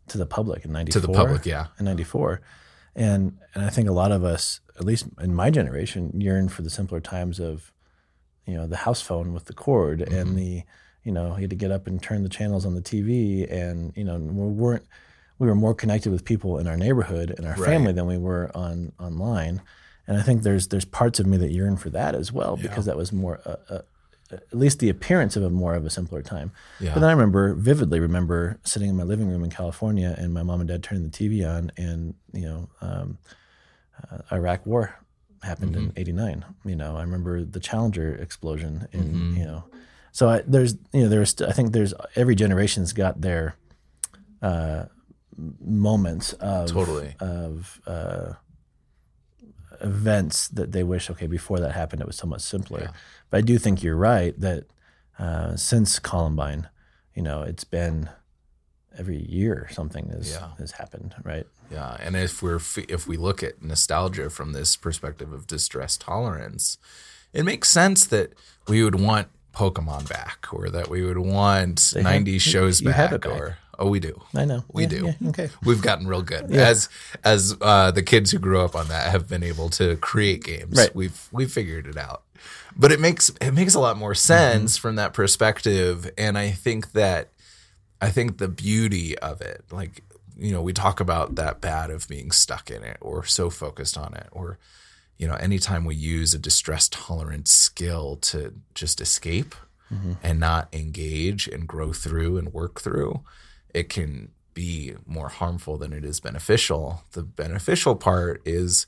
to 0.10 0.18
the 0.18 0.26
public 0.26 0.64
in 0.66 0.72
94 0.72 1.02
Mm-hmm. 1.02 1.06
To 1.06 1.08
the 1.08 1.18
public, 1.18 1.46
yeah. 1.46 1.68
in 1.80 1.86
94 1.86 2.42
and 2.96 3.38
and 3.54 3.66
i 3.66 3.70
think 3.70 3.88
a 3.90 3.92
lot 3.94 4.12
of 4.12 4.24
us 4.24 4.60
at 4.78 4.86
least 4.86 5.06
in 5.22 5.34
my 5.34 5.50
generation 5.50 6.12
yearn 6.20 6.48
for 6.50 6.62
the 6.62 6.70
simpler 6.70 7.00
times 7.00 7.40
of 7.40 7.72
you 8.46 8.54
know 8.56 8.68
the 8.68 8.78
house 8.78 9.02
phone 9.02 9.34
with 9.34 9.46
the 9.46 9.54
cord 9.54 10.00
Mm-hmm. 10.00 10.14
and 10.16 10.38
the 10.38 10.64
you 11.04 11.12
know 11.12 11.36
you 11.36 11.42
had 11.42 11.50
to 11.50 11.56
get 11.56 11.72
up 11.72 11.88
and 11.88 12.02
turn 12.02 12.24
the 12.24 12.30
channels 12.30 12.66
on 12.66 12.76
the 12.76 12.82
tv 12.82 13.52
and 13.52 13.92
you 13.96 14.04
know 14.04 14.18
we 14.18 14.48
weren't 14.48 14.86
we 15.40 15.48
were 15.48 15.56
more 15.56 15.74
connected 15.74 16.12
with 16.12 16.24
people 16.24 16.58
in 16.60 16.68
our 16.68 16.78
neighborhood 16.78 17.34
and 17.38 17.46
our 17.48 17.56
Right. 17.56 17.66
family 17.66 17.92
than 17.94 18.06
we 18.06 18.18
were 18.18 18.52
on 18.56 18.92
online 19.00 19.62
and 20.08 20.18
i 20.18 20.22
think 20.22 20.44
there's 20.44 20.68
there's 20.68 20.86
parts 20.86 21.20
of 21.20 21.26
me 21.26 21.38
that 21.38 21.52
yearn 21.52 21.78
for 21.78 21.90
that 21.90 22.16
as 22.16 22.32
well 22.32 22.56
because 22.58 22.86
that 22.86 22.96
was 22.98 23.12
more 23.12 23.42
uh, 23.46 23.56
uh, 23.70 23.80
at 24.34 24.58
least 24.58 24.80
the 24.80 24.90
appearance 24.90 25.36
of 25.36 25.44
a 25.44 25.50
more 25.50 25.76
of 25.76 25.86
a 25.86 25.90
simpler 25.90 26.22
time. 26.22 26.52
Yeah. 26.80 26.94
But 26.94 27.02
then 27.02 27.10
I 27.10 27.14
remember 27.14 27.54
vividly 27.54 28.00
remember 28.00 28.60
sitting 28.64 28.90
in 28.90 28.96
my 28.96 29.04
living 29.04 29.30
room 29.30 29.44
in 29.44 29.50
California 29.50 30.16
and 30.18 30.34
my 30.34 30.44
mom 30.44 30.60
and 30.62 30.68
dad 30.68 30.84
turning 30.84 31.04
the 31.04 31.10
TV 31.10 31.48
on 31.48 31.72
and 31.78 32.16
you 32.32 32.46
know 32.46 32.70
um, 32.82 33.18
uh, 34.12 34.20
Iraq 34.32 34.66
War 34.66 34.96
happened 35.42 35.76
in 35.76 35.94
'89. 35.96 36.46
You 36.66 36.76
know 36.76 36.98
I 36.98 37.02
remember 37.02 37.44
the 37.44 37.60
Challenger 37.60 38.16
explosion 38.16 38.88
in 38.92 39.36
you 39.36 39.46
know 39.46 39.64
so 40.14 40.30
I, 40.30 40.44
there's 40.46 40.76
you 40.94 41.02
know 41.02 41.10
there's 41.10 41.42
I 41.42 41.52
think 41.52 41.74
there's 41.74 41.94
every 42.16 42.36
generation's 42.36 42.94
got 42.94 43.22
their 43.22 43.56
uh, 44.44 44.86
moments 45.60 46.34
of 46.34 46.70
Totally. 46.70 47.16
of 47.20 47.82
uh, 47.88 48.34
events 49.84 50.48
that 50.50 50.72
they 50.72 50.84
wish 50.84 51.10
okay 51.10 51.28
before 51.28 51.60
that 51.60 51.74
happened 51.74 52.02
it 52.02 52.08
was 52.08 52.16
so 52.16 52.28
much 52.28 52.42
simpler. 52.42 52.82
Yeah. 52.82 52.92
But 53.30 53.38
I 53.40 53.42
do 53.42 53.58
think 53.58 53.84
you're 53.84 53.96
right 53.98 54.40
that 54.40 54.66
uh, 55.20 55.56
since 55.56 56.00
Columbine, 56.00 56.70
you 57.14 57.22
know, 57.22 57.44
it's 57.44 57.64
been 57.64 58.10
every 58.98 59.18
year 59.30 59.68
something 59.72 60.10
has 60.10 60.32
Yeah. 60.32 60.50
has 60.58 60.72
happened, 60.74 61.16
right? 61.24 61.46
Yeah, 61.72 61.98
and 62.00 62.16
if 62.16 62.42
we're 62.44 62.60
if 62.88 63.08
we 63.08 63.18
look 63.18 63.44
at 63.44 63.62
nostalgia 63.62 64.30
from 64.30 64.54
this 64.54 64.76
perspective 64.76 65.34
of 65.34 65.48
distress 65.48 65.98
tolerance, 65.98 66.78
it 67.34 67.44
makes 67.44 67.70
sense 67.70 68.06
that 68.06 68.34
we 68.68 68.84
would 68.84 69.00
want 69.00 69.28
Pokemon 69.54 70.08
back, 70.10 70.48
or 70.52 70.70
that 70.70 70.90
we 70.90 71.04
would 71.04 71.18
want 71.20 71.92
have- 71.96 72.04
'90s 72.04 72.42
shows 72.42 72.82
back, 72.82 73.12
back. 73.22 73.26
or 73.28 73.58
oh, 73.80 73.90
we 73.90 74.00
do. 74.00 74.22
I 74.36 74.46
know 74.46 74.64
We 74.72 74.84
Yeah, 74.84 74.90
do. 74.90 75.14
yeah, 75.20 75.30
okay. 75.30 75.50
We've 75.64 75.82
gotten 75.82 76.08
real 76.08 76.22
good 76.22 76.52
as 76.54 76.90
as 77.24 77.56
uh, 77.62 77.92
the 77.92 78.04
kids 78.04 78.32
who 78.32 78.40
grew 78.40 78.60
up 78.62 78.76
on 78.76 78.88
that 78.90 79.12
have 79.12 79.28
been 79.28 79.44
able 79.44 79.70
to 79.72 79.96
create 79.98 80.44
games. 80.44 80.78
Right. 80.78 80.96
We've 80.96 81.28
we've 81.32 81.52
figured 81.52 81.88
it 81.88 81.98
out, 81.98 82.24
but 82.76 82.92
it 82.92 83.00
makes 83.00 83.30
it 83.42 83.52
makes 83.52 83.74
a 83.76 83.80
lot 83.80 83.98
more 83.98 84.16
sense 84.16 84.78
from 84.78 84.96
that 84.96 85.14
perspective, 85.14 86.10
and 86.18 86.38
I 86.38 86.52
think 86.52 86.92
that 86.94 87.30
I 88.02 88.10
think 88.10 88.38
the 88.38 88.48
beauty 88.50 89.18
of 89.20 89.42
it, 89.42 89.64
like 89.72 90.04
you 90.38 90.52
know, 90.52 90.62
we 90.62 90.74
talk 90.74 91.00
about 91.00 91.36
that 91.36 91.62
bad 91.62 91.92
of 91.92 92.08
being 92.08 92.32
stuck 92.32 92.72
in 92.72 92.84
it 92.84 92.98
or 93.02 93.24
so 93.26 93.50
focused 93.50 93.98
on 93.98 94.14
it, 94.16 94.28
or 94.32 94.58
you 95.18 95.28
know, 95.28 95.36
anytime 95.36 95.86
we 95.86 95.96
use 95.96 96.34
a 96.34 96.40
distress 96.40 96.90
tolerance 96.90 97.52
skill 97.54 98.18
to 98.18 98.54
just 98.76 99.00
escape 99.00 99.56
and 100.24 100.40
not 100.40 100.68
engage 100.74 101.48
and 101.48 101.68
grow 101.68 101.94
through 101.94 102.38
and 102.38 102.52
work 102.52 102.82
through, 102.82 103.22
it 103.74 103.90
can 103.90 104.32
be 104.54 104.94
more 105.06 105.30
harmful 105.30 105.78
than 105.78 105.94
it 105.94 106.06
is 106.06 106.20
beneficial. 106.20 107.04
The 107.12 107.24
beneficial 107.24 107.96
part 107.96 108.42
is 108.46 108.86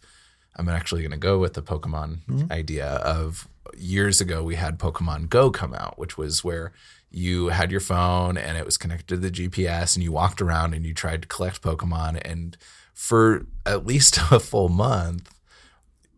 I'm 0.56 0.70
actually 0.70 1.02
going 1.02 1.12
to 1.12 1.18
go 1.18 1.40
with 1.40 1.54
the 1.54 1.64
Pokemon 1.64 2.26
mm-hmm. 2.26 2.52
idea 2.52 2.88
of 2.88 3.48
years 3.76 4.22
ago 4.22 4.44
we 4.44 4.56
had 4.56 4.80
Pokemon 4.80 5.30
Go 5.30 5.50
come 5.52 5.74
out, 5.74 5.98
which 5.98 6.18
was 6.18 6.44
where 6.44 6.72
you 7.12 7.48
had 7.48 7.72
your 7.72 7.80
phone 7.80 8.38
and 8.38 8.58
it 8.58 8.66
was 8.66 8.78
connected 8.78 9.08
to 9.08 9.18
the 9.18 9.32
GPS 9.32 9.96
and 9.96 10.04
you 10.04 10.12
walked 10.12 10.42
around 10.42 10.74
and 10.74 10.86
you 10.86 10.94
tried 10.94 11.22
to 11.22 11.28
collect 11.28 11.62
Pokemon 11.62 12.22
and 12.24 12.58
for 12.94 13.46
at 13.66 13.86
least 13.86 14.18
a 14.32 14.40
full 14.40 14.70
month 14.70 15.30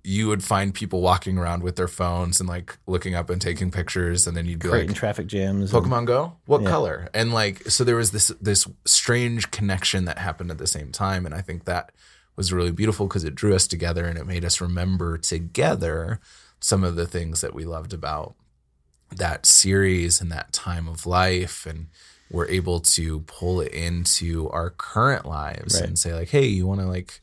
you 0.09 0.29
would 0.29 0.41
find 0.41 0.73
people 0.73 1.01
walking 1.01 1.37
around 1.37 1.61
with 1.63 1.75
their 1.75 1.87
phones 1.89 2.39
and 2.39 2.47
like 2.47 2.77
looking 2.87 3.13
up 3.13 3.29
and 3.29 3.41
taking 3.41 3.69
pictures 3.71 4.25
and 4.25 4.37
then 4.37 4.45
you'd 4.45 4.59
be 4.59 4.69
Creating 4.69 4.89
like 4.91 4.97
traffic 4.97 5.27
jams. 5.27 5.73
and- 5.73 5.83
Pokemon 5.85 6.05
Go? 6.05 6.37
What 6.45 6.63
color? 6.65 7.09
And 7.13 7.33
like, 7.33 7.69
so 7.69 7.83
there 7.83 7.97
was 7.97 8.11
this 8.11 8.27
this 8.39 8.65
strange 8.85 9.51
connection 9.51 10.05
that 10.05 10.17
happened 10.17 10.49
at 10.49 10.59
the 10.59 10.67
same 10.67 10.93
time, 10.93 11.25
and 11.25 11.35
I 11.35 11.41
think 11.41 11.65
that 11.65 11.91
was 12.37 12.53
really 12.53 12.71
beautiful 12.71 13.07
because 13.07 13.25
it 13.25 13.35
drew 13.35 13.53
us 13.53 13.67
together 13.67 14.05
and 14.05 14.17
it 14.17 14.25
made 14.25 14.45
us 14.45 14.61
remember 14.61 15.17
together 15.17 16.21
some 16.61 16.83
of 16.85 16.95
the 16.95 17.05
things 17.05 17.41
that 17.41 17.53
we 17.53 17.65
loved 17.65 17.93
about 17.93 18.35
that 19.15 19.45
series 19.45 20.21
and 20.21 20.31
that 20.31 20.53
time 20.53 20.87
of 20.87 21.05
life, 21.05 21.65
and 21.65 21.87
we're 22.31 22.47
able 22.47 22.79
to 22.79 23.21
pull 23.21 23.59
it 23.59 23.73
into 23.73 24.49
our 24.51 24.69
current 24.69 25.25
lives 25.25 25.75
Right. 25.75 25.83
and 25.89 25.99
say 25.99 26.13
like, 26.13 26.29
hey, 26.29 26.45
you 26.45 26.65
want 26.65 26.79
to 26.79 26.85
like 26.87 27.21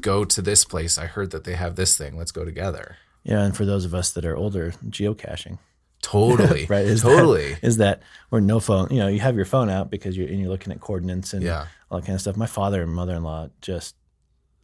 go 0.00 0.24
to 0.24 0.42
this 0.42 0.64
place? 0.64 0.98
I 0.98 1.06
heard 1.06 1.30
that 1.30 1.44
they 1.44 1.54
have 1.54 1.76
this 1.76 1.96
thing. 1.96 2.16
Let's 2.16 2.32
go 2.32 2.44
together. 2.44 2.96
Yeah, 3.22 3.42
and 3.42 3.56
for 3.56 3.64
those 3.64 3.84
of 3.84 3.94
us 3.94 4.10
that 4.12 4.24
are 4.24 4.36
older, 4.36 4.72
geocaching. 4.88 5.58
Totally, 6.02 6.64
right? 6.68 6.84
Is 6.86 7.02
totally. 7.02 7.54
That, 7.54 7.64
is 7.64 7.76
that 7.76 8.02
where 8.30 8.40
no 8.40 8.58
phone? 8.60 8.88
You 8.90 9.00
know, 9.00 9.08
you 9.08 9.20
have 9.20 9.36
your 9.36 9.44
phone 9.44 9.68
out 9.68 9.90
because 9.90 10.16
you're 10.16 10.26
and 10.28 10.40
you're 10.40 10.48
looking 10.48 10.72
at 10.72 10.80
coordinates 10.80 11.34
and 11.34 11.42
Yeah. 11.42 11.66
all 11.90 12.00
that 12.00 12.06
kind 12.06 12.14
of 12.14 12.20
stuff. 12.22 12.36
My 12.36 12.46
father 12.46 12.82
and 12.82 12.90
mother 12.94 13.14
in 13.14 13.22
law 13.22 13.48
just, 13.60 13.96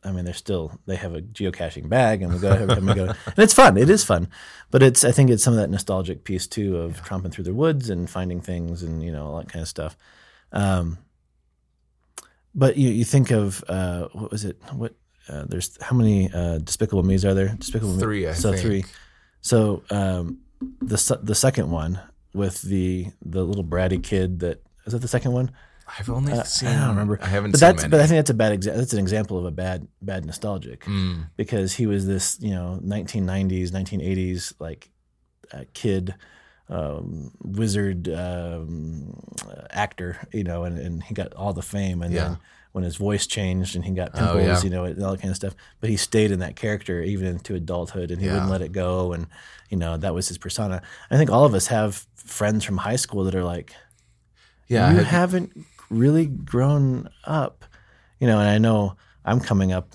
I 0.03 0.13
mean, 0.13 0.25
they're 0.25 0.33
still 0.33 0.81
they 0.87 0.97
have 0.97 1.15
a 1.15 1.21
geocaching 1.21 1.91
bag 1.91 2.23
and 2.23 2.33
we 2.33 2.39
go 2.39 2.53
and 2.53 2.87
we 2.87 2.95
go 2.95 3.05
and 3.27 3.39
it's 3.39 3.53
fun. 3.53 3.77
It 3.77 3.91
is 3.91 4.03
fun, 4.03 4.29
but 4.71 4.83
it's 4.83 5.05
I 5.05 5.13
think 5.13 5.29
it's 5.29 5.45
some 5.45 5.53
of 5.53 5.61
that 5.61 5.69
nostalgic 5.69 6.25
piece 6.25 6.47
too 6.47 6.79
of 6.79 7.03
tromping 7.03 7.33
through 7.33 7.45
the 7.45 7.53
woods 7.55 7.91
and 7.91 8.09
finding 8.09 8.41
things 8.41 8.83
and 8.83 9.03
you 9.03 9.13
know 9.13 9.27
all 9.27 9.37
that 9.37 9.51
kind 9.51 9.63
of 9.63 9.69
stuff. 9.69 9.95
Um, 10.53 10.97
but 12.55 12.79
you 12.79 12.89
you 12.89 13.05
think 13.05 13.31
of 13.31 13.63
uh, 13.69 14.09
what 14.13 14.31
was 14.31 14.45
it? 14.47 14.57
What 14.73 14.95
uh, 15.29 15.45
there's 15.49 15.77
how 15.83 15.97
many 15.97 16.31
uh, 16.33 16.59
Despicable 16.59 17.03
Me's 17.03 17.25
are 17.25 17.35
there? 17.35 17.55
Despicable 17.59 17.95
Me- 17.95 18.01
Three, 18.01 18.27
I 18.29 18.33
so 18.33 18.51
think. 18.53 18.63
three. 18.63 18.85
So 19.41 19.83
um, 19.91 20.39
the 20.81 21.19
the 21.23 21.35
second 21.35 21.71
one 21.71 22.01
with 22.35 22.63
the 22.63 23.07
the 23.25 23.43
little 23.45 23.65
bratty 23.65 24.03
kid 24.03 24.41
that 24.41 24.63
is 24.87 24.93
that 24.93 25.01
the 25.03 25.09
second 25.09 25.33
one? 25.33 25.51
I've 25.99 26.11
only 26.11 26.35
seen. 26.45 26.69
I 26.69 26.81
don't 26.81 26.89
remember. 26.91 27.19
I 27.23 27.27
haven't 27.27 27.53
but 27.53 27.61
seen 27.61 27.69
that's 27.69 27.83
many. 27.83 27.91
but 27.93 28.01
I 28.01 28.07
think 28.09 28.19
that's 28.19 28.31
a 28.31 28.35
bad 28.35 28.59
exa- 28.61 28.75
that's 28.77 28.93
an 28.93 28.99
example 28.99 29.39
of 29.39 29.45
a 29.45 29.53
bad 29.53 29.87
bad 30.03 30.25
nostalgic 30.27 30.85
Mm, 30.85 31.29
because 31.37 31.75
he 31.75 31.87
was 31.87 32.07
this 32.07 32.39
you 32.41 32.51
know 32.51 32.81
1990s 32.85 33.71
1980s 33.71 34.53
like 34.59 34.91
uh, 35.53 35.63
kid 35.75 36.15
um, 36.69 37.31
wizard 37.45 38.09
um, 38.09 39.15
actor 39.71 40.19
you 40.33 40.43
know 40.45 40.65
and, 40.65 40.79
and 40.79 41.03
he 41.05 41.15
got 41.15 41.33
all 41.35 41.53
the 41.53 41.63
fame 41.63 42.03
and 42.03 42.13
Yeah. 42.13 42.25
then 42.25 42.39
when 42.77 42.85
his 42.85 42.97
voice 42.97 43.27
changed 43.27 43.75
and 43.75 43.85
he 43.87 43.93
got 43.93 44.11
Oh, 44.15 44.19
pimples 44.19 44.45
yeah. 44.47 44.61
you 44.63 44.69
know 44.71 44.85
and 44.85 45.03
all 45.03 45.13
that 45.13 45.21
kind 45.23 45.31
of 45.31 45.37
stuff 45.37 45.55
but 45.81 45.89
he 45.89 45.97
stayed 45.97 46.31
in 46.31 46.41
that 46.41 46.57
character 46.57 47.01
even 47.01 47.27
into 47.27 47.55
adulthood 47.55 48.11
and 48.11 48.21
he 48.21 48.27
Yeah. 48.27 48.35
wouldn't 48.35 48.51
let 48.51 48.61
it 48.61 48.73
go 48.73 49.13
and 49.15 49.27
you 49.71 49.79
know 49.79 49.97
that 49.97 50.13
was 50.15 50.29
his 50.29 50.37
persona 50.37 50.83
I 51.11 51.17
think 51.17 51.31
all 51.31 51.47
of 51.47 51.55
us 51.55 51.69
have 51.69 52.07
friends 52.15 52.65
from 52.65 52.77
high 52.77 52.97
school 52.97 53.25
that 53.25 53.35
are 53.35 53.45
like 53.45 53.73
yeah, 54.69 54.91
you 54.91 54.97
have- 54.99 55.07
haven't 55.07 55.53
really 55.91 56.27
grown 56.27 57.09
up, 57.25 57.65
you 58.19 58.27
know. 58.27 58.41
And 58.41 58.49
I 58.49 58.59
know 58.59 58.97
I'm 59.25 59.39
coming 59.41 59.71
up, 59.73 59.89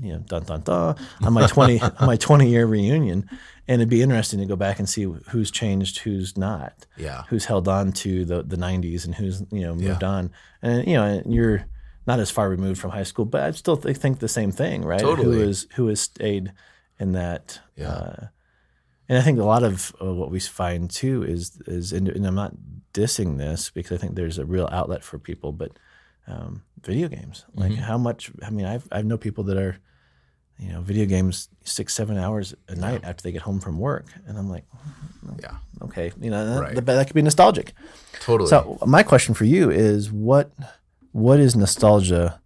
you 0.00 0.12
know, 0.12 0.18
dun 0.20 0.44
dun 0.44 0.60
dun, 0.60 0.94
on 1.22 1.32
my 1.32 1.46
twenty 1.48 1.80
on 1.98 2.06
my 2.06 2.16
twenty 2.16 2.48
year 2.48 2.66
reunion, 2.66 3.28
and 3.66 3.82
it'd 3.82 3.88
be 3.90 4.02
interesting 4.02 4.38
to 4.38 4.46
go 4.46 4.54
back 4.54 4.78
and 4.78 4.88
see 4.88 5.02
who's 5.30 5.50
changed, 5.50 5.98
who's 5.98 6.36
not, 6.38 6.86
yeah, 6.96 7.24
who's 7.28 7.46
held 7.46 7.66
on 7.66 7.90
to 7.92 8.24
the 8.24 8.44
the 8.44 8.56
'90s, 8.56 9.04
and 9.04 9.14
who's 9.16 9.42
you 9.50 9.62
know 9.62 9.74
moved 9.74 10.02
Yeah. 10.02 10.08
on. 10.08 10.30
And 10.62 10.86
you 10.86 10.94
know, 10.94 11.22
you're 11.26 11.64
not 12.06 12.20
as 12.20 12.30
far 12.30 12.48
removed 12.48 12.80
from 12.80 12.90
high 12.90 13.02
school, 13.04 13.24
but 13.24 13.42
I 13.42 13.50
still 13.52 13.76
th- 13.76 13.96
think 13.96 14.18
the 14.18 14.28
same 14.28 14.52
thing, 14.52 14.82
right? 14.82 15.00
Totally. 15.00 15.36
Who 15.38 15.42
is 15.42 15.66
who 15.74 15.86
has 15.88 16.00
stayed 16.00 16.52
in 16.98 17.12
that. 17.12 17.60
Yeah. 17.76 17.88
Uh, 17.90 18.26
and 19.08 19.18
I 19.18 19.22
think 19.22 19.38
a 19.38 19.44
lot 19.44 19.62
of 19.62 19.94
uh, 20.02 20.12
what 20.14 20.30
we 20.30 20.40
find 20.40 20.90
too 20.90 21.22
is 21.22 21.60
is 21.66 21.92
and, 21.92 22.08
and 22.08 22.26
I'm 22.26 22.34
not 22.34 22.54
dissing 22.92 23.38
this 23.38 23.70
because 23.70 23.98
I 23.98 24.00
think 24.00 24.14
there's 24.16 24.38
a 24.38 24.44
real 24.46 24.68
outlet 24.72 25.04
for 25.04 25.18
people, 25.18 25.52
but 25.52 25.72
um, 26.26 26.62
video 26.82 27.08
games. 27.08 27.44
Like 27.54 27.72
Mm-hmm. 27.72 27.82
how 27.82 27.98
much? 27.98 28.30
I 28.42 28.50
mean, 28.50 28.66
I've 28.66 28.88
I 28.90 29.02
know 29.02 29.16
people 29.18 29.44
that 29.44 29.56
are, 29.56 29.76
you 30.58 30.70
know, 30.72 30.80
video 30.80 31.06
games 31.06 31.48
six 31.62 31.94
seven 31.94 32.16
hours 32.18 32.54
a 32.68 32.74
night 32.74 33.02
after 33.04 33.22
they 33.22 33.30
get 33.32 33.42
home 33.42 33.60
from 33.60 33.78
work, 33.78 34.06
and 34.26 34.36
I'm 34.38 34.48
like, 34.50 34.64
yeah, 35.40 35.56
okay, 35.82 36.10
you 36.20 36.30
know, 36.30 36.44
that, 36.54 36.60
Right. 36.60 36.74
that, 36.74 36.86
that 36.86 37.06
could 37.06 37.14
be 37.14 37.22
nostalgic. 37.22 37.74
totally. 38.20 38.48
So 38.48 38.78
my 38.86 39.02
question 39.04 39.34
for 39.34 39.44
you 39.44 39.70
is 39.70 40.10
what 40.10 40.50
what 41.16 41.40
is 41.40 41.56
nostalgia 41.56 42.40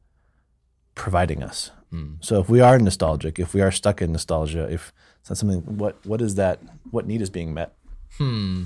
providing 0.95 1.43
us? 1.43 1.73
Hmm. 1.91 2.15
So 2.21 2.41
if 2.41 2.49
we 2.49 2.61
are 2.61 2.79
nostalgic, 2.79 3.39
if 3.41 3.53
we 3.53 3.61
are 3.63 3.73
stuck 3.73 4.01
in 4.01 4.13
nostalgia, 4.13 4.69
if 4.71 4.93
it's 5.21 5.31
not 5.31 5.39
something, 5.39 5.61
what 5.77 5.95
what 6.07 6.21
is 6.23 6.37
that? 6.37 6.61
What 6.93 7.05
need 7.07 7.21
is 7.21 7.31
being 7.31 7.53
met? 7.53 7.71
hmm. 8.17 8.65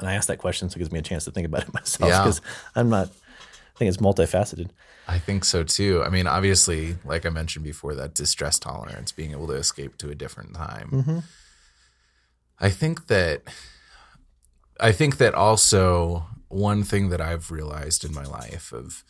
And 0.00 0.08
I 0.10 0.14
ask 0.14 0.26
that 0.28 0.38
question 0.38 0.68
so 0.68 0.76
it 0.76 0.78
gives 0.78 0.90
me 0.90 0.98
a 0.98 1.02
chance 1.02 1.24
to 1.26 1.30
think 1.30 1.46
about 1.46 1.62
it 1.68 1.74
myself 1.80 2.10
Yeah. 2.10 2.22
because 2.22 2.40
I'm 2.74 2.88
not. 2.88 3.08
I 3.08 3.78
think 3.78 3.88
it's 3.90 3.98
multifaceted. 4.02 4.70
I 5.06 5.18
think 5.18 5.44
so 5.44 5.62
too. 5.62 6.02
I 6.06 6.08
mean, 6.08 6.26
obviously, 6.26 6.96
like 7.04 7.26
I 7.26 7.30
mentioned 7.30 7.64
before, 7.64 7.94
that 7.96 8.14
distress 8.14 8.58
tolerance, 8.58 9.12
being 9.12 9.32
able 9.32 9.46
to 9.48 9.54
escape 9.54 9.96
to 9.98 10.10
a 10.10 10.14
different 10.14 10.54
time. 10.54 10.88
Mm-hmm. 10.90 11.18
I 12.60 12.70
think 12.70 13.06
that, 13.08 13.42
I 14.80 14.92
think 14.92 15.16
that 15.18 15.34
also 15.34 16.26
one 16.52 16.82
thing 16.84 17.08
that 17.10 17.20
I've 17.20 17.50
realized 17.50 18.04
in 18.04 18.12
my 18.14 18.24
life 18.24 18.72
of, 18.72 19.04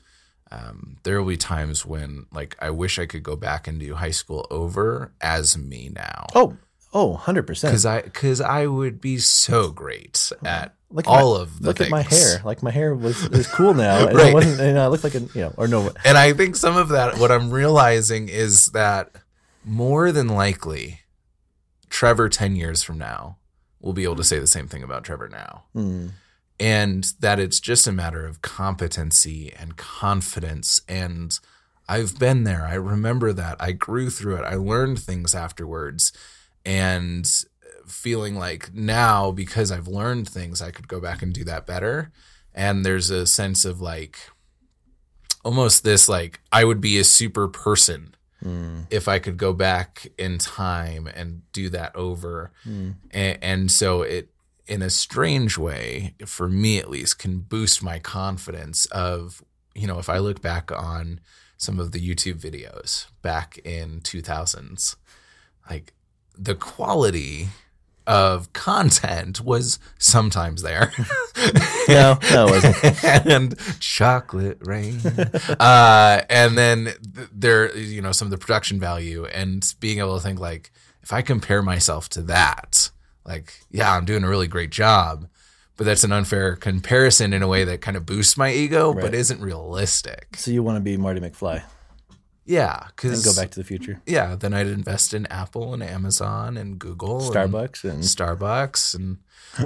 um, 0.51 0.97
there 1.03 1.21
will 1.21 1.29
be 1.29 1.37
times 1.37 1.85
when 1.87 2.27
like 2.33 2.57
I 2.61 2.71
wish 2.71 2.99
I 2.99 3.07
could 3.07 3.23
go 3.23 3.37
back 3.37 3.67
and 3.67 3.81
do 3.81 3.95
high 3.95 4.11
school 4.11 4.47
over 4.51 5.13
as 5.21 5.57
me 5.57 5.91
now. 5.95 6.27
Oh, 6.35 6.57
oh, 6.93 7.09
100 7.13 7.47
percent. 7.47 7.73
Cause 7.73 7.87
I, 7.87 8.03
cause 8.03 8.41
I 8.41 8.67
would 8.67 9.01
be 9.01 9.19
so 9.19 9.71
great 9.71 10.31
at 10.45 10.75
Look 10.91 11.07
at 11.07 11.11
all 11.11 11.37
my- 11.37 11.41
of 11.43 11.59
the 11.61 11.67
Look 11.69 11.81
at 11.81 11.89
my 11.89 12.03
hair. 12.03 12.43
Like 12.45 12.63
my 12.63 12.71
hair 12.71 12.95
was 12.95 13.23
is 13.29 13.47
cool 13.47 13.73
now, 13.73 14.07
and 14.09 14.17
Right. 14.17 14.31
I 14.31 14.35
wasn't. 14.35 14.61
And 14.61 14.79
I 14.79 14.89
look 14.89 15.03
like 15.03 15.15
a 15.15 15.21
you 15.21 15.31
know, 15.37 15.55
or 15.57 15.67
no. 15.69 15.91
And 16.05 16.19
I 16.19 16.35
think 16.35 16.55
some 16.55 16.77
of 16.77 16.91
that, 16.91 17.19
what 17.19 17.33
I'm 17.33 17.51
realizing 17.51 18.29
is 18.29 18.67
that 18.67 19.11
more 19.65 20.13
than 20.13 20.29
likely, 20.29 21.01
Trevor 21.89 22.29
10 22.29 22.57
years 22.57 22.83
from 22.83 22.99
now 22.99 23.39
will 23.81 23.93
be 23.95 24.05
able 24.05 24.17
to 24.17 24.25
say 24.25 24.39
the 24.39 24.47
same 24.47 24.69
thing 24.69 24.83
about 24.83 25.05
Trevor 25.05 25.29
now. 25.29 25.65
Hmm. 25.73 26.09
And 26.63 27.13
that 27.19 27.41
it's 27.41 27.59
just 27.59 27.89
a 27.89 27.93
matter 27.93 28.25
of 28.25 28.41
competency 28.41 29.53
and 29.53 29.77
confidence. 29.77 30.81
And 30.89 31.39
I've 31.89 32.19
been 32.19 32.45
there. 32.45 32.65
I 32.65 32.75
remember 32.75 33.33
that. 33.33 33.57
I 33.59 33.73
grew 33.73 34.11
through 34.11 34.37
it. 34.37 34.45
I 34.45 34.55
learned 34.55 35.01
things 35.01 35.35
afterwards. 35.35 36.13
And 36.65 37.29
feeling 37.87 38.37
like 38.37 38.73
now, 38.73 39.33
because 39.33 39.73
I've 39.73 39.89
learned 39.89 40.29
things, 40.29 40.63
I 40.63 40.71
could 40.71 40.87
go 40.87 41.01
back 41.01 41.21
and 41.21 41.33
do 41.35 41.43
that 41.45 41.67
better. 41.67 42.13
And 42.55 42.87
there's 42.87 43.11
a 43.11 43.27
sense 43.27 43.65
of 43.65 43.81
like, 43.81 44.19
almost 45.45 45.83
this 45.83 46.09
like 46.09 46.41
I 46.53 46.65
would 46.65 46.81
be 46.81 46.99
a 46.99 47.05
super 47.05 47.49
person 47.49 48.15
hmm. 48.41 48.83
if 48.91 49.09
I 49.09 49.19
could 49.19 49.37
go 49.37 49.53
back 49.53 50.07
in 50.19 50.39
time 50.39 51.09
and 51.13 51.43
do 51.53 51.69
that 51.71 51.95
over. 51.97 52.53
Hmm. 52.65 52.91
And, 53.11 53.39
and 53.43 53.73
so 53.73 54.03
it, 54.03 54.32
in 54.67 54.83
a 54.83 54.91
strange 54.91 55.59
way, 55.59 56.15
for 56.25 56.49
me 56.49 56.79
at 56.79 56.91
least, 56.91 57.19
can 57.19 57.41
boost 57.41 57.83
my 57.83 57.99
confidence 57.99 58.87
of, 58.87 59.43
you 59.75 59.87
know, 59.87 59.99
if 59.99 60.09
I 60.09 60.19
look 60.19 60.41
back 60.41 60.71
on 60.71 61.21
some 61.57 61.79
of 61.79 61.93
the 61.93 62.01
YouTube 62.01 62.41
videos 62.41 63.07
back 63.23 63.59
in 63.65 64.01
2000s, 64.01 64.97
like 65.69 65.95
the 66.37 66.55
quality 66.55 67.49
of 68.07 68.53
content 68.53 69.41
was 69.41 69.79
sometimes 69.99 70.63
there. 70.63 70.93
No, 71.89 72.19
no, 72.33 72.47
wasn't. 72.51 73.05
and 73.27 73.57
chocolate 73.81 74.59
rain. 74.63 75.01
uh, 75.61 76.23
and 76.31 76.57
then 76.57 76.89
there, 77.33 77.77
you 77.77 78.03
know, 78.03 78.13
some 78.13 78.27
of 78.27 78.31
the 78.31 78.39
production 78.39 78.81
value 78.81 79.25
and 79.27 79.75
being 79.81 79.99
able 79.99 80.17
to 80.17 80.23
think 80.23 80.39
like, 80.41 80.71
if 81.03 81.13
I 81.13 81.23
compare 81.23 81.63
myself 81.63 82.09
to 82.11 82.23
that, 82.23 82.92
like, 83.25 83.61
yeah, 83.71 83.95
I'm 83.95 84.05
doing 84.05 84.25
a 84.25 84.29
really 84.29 84.49
great 84.49 84.71
job, 84.71 85.29
but 85.77 85.85
that's 85.85 86.05
an 86.05 86.13
unfair 86.13 86.57
comparison 86.57 87.33
in 87.33 87.43
a 87.43 87.49
way 87.49 87.65
that 87.65 87.81
kind 87.81 87.97
of 87.97 88.07
boosts 88.07 88.37
my 88.37 88.53
ego, 88.53 88.95
but 88.95 89.15
isn't 89.15 89.41
realistic. 89.41 90.37
So 90.37 90.51
you 90.51 90.63
want 90.63 90.77
to 90.77 90.81
be 90.81 90.97
Marty 90.97 91.21
McFly 91.21 91.63
Yeah, 92.45 92.77
and 92.79 92.93
because 92.97 93.25
go 93.25 93.41
back 93.41 93.51
to 93.53 93.61
the 93.61 93.65
future? 93.65 94.01
Yeah, 94.07 94.37
then 94.37 94.53
I'd 94.53 94.67
invest 94.67 95.15
in 95.15 95.27
Apple 95.27 95.75
and 95.75 95.83
Amazon 95.83 96.57
and 96.57 96.79
Google, 96.79 97.21
Starbucks 97.21 97.85
and 97.85 98.03
Starbucks, 98.03 98.95
and 98.95 99.19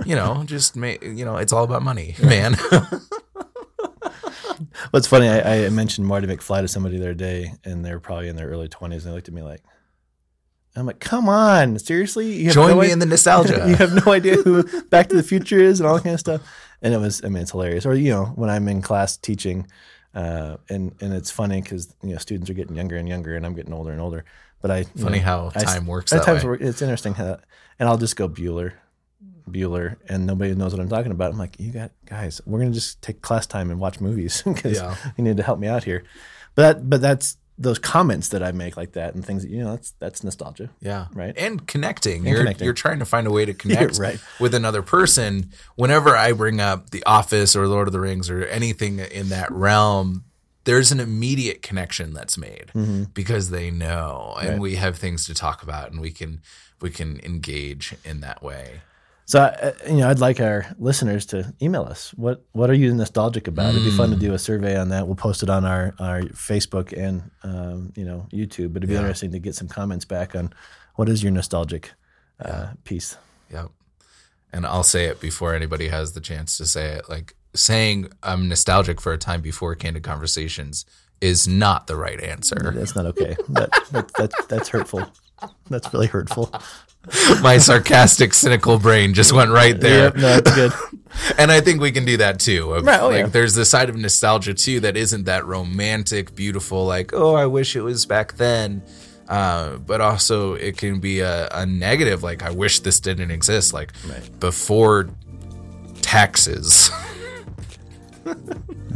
you 0.07 0.15
know, 0.15 0.43
just 0.47 0.77
make 0.77 1.03
you 1.03 1.25
know, 1.25 1.37
it's 1.37 1.53
all 1.53 1.65
about 1.65 1.83
money, 1.83 2.17
man. 2.23 2.57
What's 4.91 5.07
funny, 5.07 5.29
I, 5.29 5.67
I 5.67 5.69
mentioned 5.71 6.07
Marty 6.07 6.27
McFly 6.27 6.63
to 6.63 6.69
somebody 6.69 6.97
the 6.99 7.05
other 7.05 7.15
day, 7.15 7.53
and 7.65 7.85
they 7.85 7.93
were 7.93 8.01
probably 8.01 8.29
in 8.29 8.37
their 8.37 8.49
early 8.49 8.69
twenties, 8.69 9.05
and 9.05 9.13
they 9.13 9.17
looked 9.17 9.29
at 9.29 9.35
me 9.35 9.43
like, 9.43 9.63
"I'm 10.77 10.87
like, 10.87 11.01
come 11.01 11.29
on, 11.29 11.79
seriously? 11.79 12.33
You 12.33 12.47
have 12.47 12.55
Join 12.55 12.71
no 12.71 12.81
me 12.81 12.89
i- 12.89 12.93
in 12.93 12.99
the 12.99 13.07
nostalgia. 13.15 13.65
you 13.69 13.77
have 13.77 14.05
no 14.07 14.13
idea 14.13 14.37
who 14.37 14.63
Back 14.89 15.09
to 15.09 15.17
the 15.17 15.23
Future 15.23 15.59
is 15.59 15.81
and 15.81 15.89
all 15.89 15.95
that 15.97 16.05
kind 16.05 16.15
of 16.15 16.21
stuff." 16.21 16.43
And 16.83 16.93
it 16.95 16.99
was, 16.99 17.25
I 17.25 17.29
mean, 17.29 17.43
it's 17.43 17.53
hilarious. 17.53 17.87
Or 17.87 17.95
you 17.95 18.11
know, 18.11 18.27
when 18.37 18.51
I'm 18.51 18.69
in 18.69 18.83
class 18.83 19.17
teaching, 19.17 19.67
uh, 20.15 20.57
and 20.69 20.95
and 21.01 21.13
it's 21.15 21.31
funny 21.31 21.61
because 21.63 21.95
you 22.03 22.11
know 22.11 22.19
students 22.19 22.51
are 22.51 22.55
getting 22.55 22.77
younger 22.77 22.97
and 22.97 23.09
younger, 23.09 23.35
and 23.37 23.45
I'm 23.47 23.55
getting 23.55 23.73
older 23.73 23.93
and 23.93 24.01
older. 24.01 24.25
But 24.63 24.71
I 24.71 24.79
you 24.79 24.85
Funny 25.05 25.19
know, 25.19 25.25
how 25.25 25.53
I 25.55 25.65
time 25.65 25.87
works 25.87 26.13
At 26.13 26.21
that 26.21 26.25
times, 26.27 26.43
way. 26.45 26.51
work- 26.51 26.61
it's 26.61 26.83
interesting 26.83 27.15
how, 27.15 27.39
and 27.79 27.89
I'll 27.89 27.99
just 27.99 28.17
go 28.17 28.29
Bueller, 28.29 28.73
Bueller, 29.51 29.97
and 30.09 30.27
nobody 30.27 30.55
knows 30.55 30.73
what 30.73 30.81
I'm 30.81 30.89
talking 30.89 31.13
about. 31.13 31.33
I'm 31.33 31.39
like, 31.39 31.59
you 31.61 31.73
got 31.73 31.93
guys, 32.07 32.41
we're 32.47 32.59
gonna 32.61 32.73
just 32.73 33.01
take 33.03 33.23
class 33.23 33.47
time 33.47 33.71
and 33.71 33.79
watch 33.79 34.01
movies 34.01 34.43
because 34.47 34.77
Yeah. 34.79 34.97
you 35.17 35.25
need 35.25 35.37
to 35.37 35.43
help 35.43 35.59
me 35.59 35.69
out 35.69 35.85
here. 35.85 36.05
But 36.55 36.63
that, 36.63 36.91
but 36.91 37.01
that's 37.01 37.37
those 37.59 37.79
comments 37.79 38.29
that 38.29 38.43
I 38.43 38.53
make 38.53 38.77
like 38.77 38.93
that 38.93 39.15
and 39.15 39.25
things 39.25 39.43
that 39.43 39.51
you 39.51 39.63
know 39.65 39.71
that's 39.71 39.93
that's 39.99 40.23
nostalgia. 40.23 40.69
Yeah. 40.81 41.07
Right. 41.15 41.33
And 41.39 41.67
connecting. 41.67 42.27
you're 42.27 42.39
connecting. 42.39 42.65
you're 42.67 42.75
trying 42.75 42.99
to 42.99 43.05
find 43.07 43.27
a 43.27 43.31
way 43.31 43.45
to 43.47 43.55
connect 43.63 43.99
Right. 43.99 44.19
with 44.39 44.55
another 44.55 44.83
person. 44.83 45.51
Whenever 45.77 46.15
I 46.17 46.33
bring 46.33 46.61
up 46.61 46.91
The 46.91 47.03
Office 47.05 47.57
or 47.57 47.67
Lord 47.67 47.89
of 47.89 47.93
the 47.93 48.01
Rings 48.01 48.29
or 48.29 48.45
anything 48.45 48.99
in 48.99 49.31
that 49.31 49.51
realm, 49.51 50.25
there's 50.65 50.93
an 50.93 51.01
immediate 51.01 51.63
connection 51.63 52.13
that's 52.13 52.37
made 52.37 52.73
because 53.15 53.51
they 53.51 53.71
know 53.71 54.35
and 54.39 54.47
Mm-hmm. 54.47 54.51
Right. 54.53 54.61
we 54.61 54.77
have 54.77 54.97
things 54.99 55.25
to 55.27 55.35
talk 55.35 55.63
about 55.63 55.91
and 55.93 56.01
we 56.01 56.11
can 56.11 56.41
we 56.83 56.91
can 56.91 57.21
engage 57.25 57.95
in 58.05 58.21
that 58.21 58.43
way. 58.43 58.83
So 59.29 59.41
uh, 59.41 59.73
you 59.89 59.97
know, 59.97 60.09
I'd 60.09 60.21
like 60.21 60.41
our 60.41 60.67
listeners 60.79 61.27
to 61.27 61.53
email 61.61 61.83
us. 61.83 62.11
What 62.15 62.45
what 62.53 62.71
are 62.71 62.75
you 62.75 62.95
nostalgic 62.95 63.49
about? 63.49 63.71
It'd 63.75 63.85
be 63.85 63.91
fun 63.91 64.11
to 64.11 64.17
do 64.17 64.35
a 64.35 64.39
survey 64.39 64.77
on 64.77 64.89
that. 64.91 65.07
We'll 65.07 65.17
post 65.17 65.43
it 65.43 65.51
on 65.51 65.65
our 65.65 65.95
our 65.99 66.23
Facebook 66.23 66.97
and 66.97 67.31
um, 67.43 67.93
you 67.97 68.05
know 68.05 68.29
YouTube. 68.33 68.73
But 68.73 68.79
it'd 68.79 68.89
be 68.89 68.95
Yeah. 68.95 69.01
interesting 69.01 69.33
to 69.33 69.39
get 69.41 69.55
some 69.57 69.67
comments 69.69 70.05
back 70.05 70.37
on 70.37 70.53
what 70.95 71.09
is 71.09 71.23
your 71.25 71.33
nostalgic 71.33 71.91
uh, 72.45 72.69
piece. 72.85 73.17
Yep. 73.53 73.71
And 74.53 74.65
I'll 74.65 74.85
say 74.85 75.07
it 75.07 75.21
before 75.21 75.55
anybody 75.55 75.89
has 75.89 76.13
the 76.13 76.21
chance 76.21 76.57
to 76.59 76.65
say 76.67 76.93
it. 76.93 77.09
Like 77.09 77.35
saying 77.53 78.09
I'm 78.23 78.49
nostalgic 78.49 79.01
for 79.01 79.13
a 79.13 79.19
time 79.19 79.41
before 79.43 79.75
Candid 79.75 80.05
Conversations 80.05 80.87
is 81.21 81.49
not 81.49 81.89
the 81.89 81.97
right 81.97 82.21
answer. 82.21 82.73
That's 82.75 82.95
not 82.95 83.07
okay. 83.07 83.37
that, 83.49 83.71
that, 83.91 84.13
that, 84.19 84.33
that's 84.49 84.69
hurtful. 84.69 85.05
That's 85.69 85.93
really 85.93 86.07
hurtful. 86.07 86.53
My 87.43 87.59
sarcastic, 87.59 88.35
cynical 88.35 88.79
brain 88.79 89.15
just 89.15 89.33
went 89.33 89.51
right 89.51 89.79
there. 89.79 90.05
Yep, 90.05 90.17
no, 90.17 90.41
that's 90.41 90.55
good. 90.55 90.73
And 91.39 91.51
I 91.51 91.63
think 91.63 91.81
we 91.81 91.93
can 91.93 92.05
do 92.05 92.19
that 92.19 92.39
too. 92.39 92.75
Of, 92.75 92.85
Right, 92.85 93.01
oh, 93.01 93.09
like 93.09 93.17
yeah. 93.17 93.27
there's 93.29 93.55
the 93.55 93.65
side 93.65 93.89
of 93.89 93.97
nostalgia 93.97 94.53
too 94.53 94.81
that 94.81 94.99
isn't 94.99 95.25
that 95.25 95.47
romantic, 95.47 96.35
beautiful, 96.35 96.85
like, 96.85 97.15
oh, 97.15 97.35
I 97.35 97.47
wish 97.47 97.75
it 97.75 97.81
was 97.81 98.05
back 98.05 98.35
then. 98.37 98.83
Uh, 99.27 99.79
but 99.79 100.03
also 100.03 100.53
it 100.55 100.77
can 100.77 101.01
be 101.01 101.21
a, 101.21 101.49
a 101.53 101.65
negative, 101.65 102.23
like 102.23 102.43
I 102.43 102.51
wish 102.51 102.81
this 102.81 103.01
didn't 103.01 103.31
exist, 103.31 103.73
like 103.73 103.93
Right. 104.07 104.41
before 104.41 105.09
taxes. 106.03 106.91
I 108.27 108.31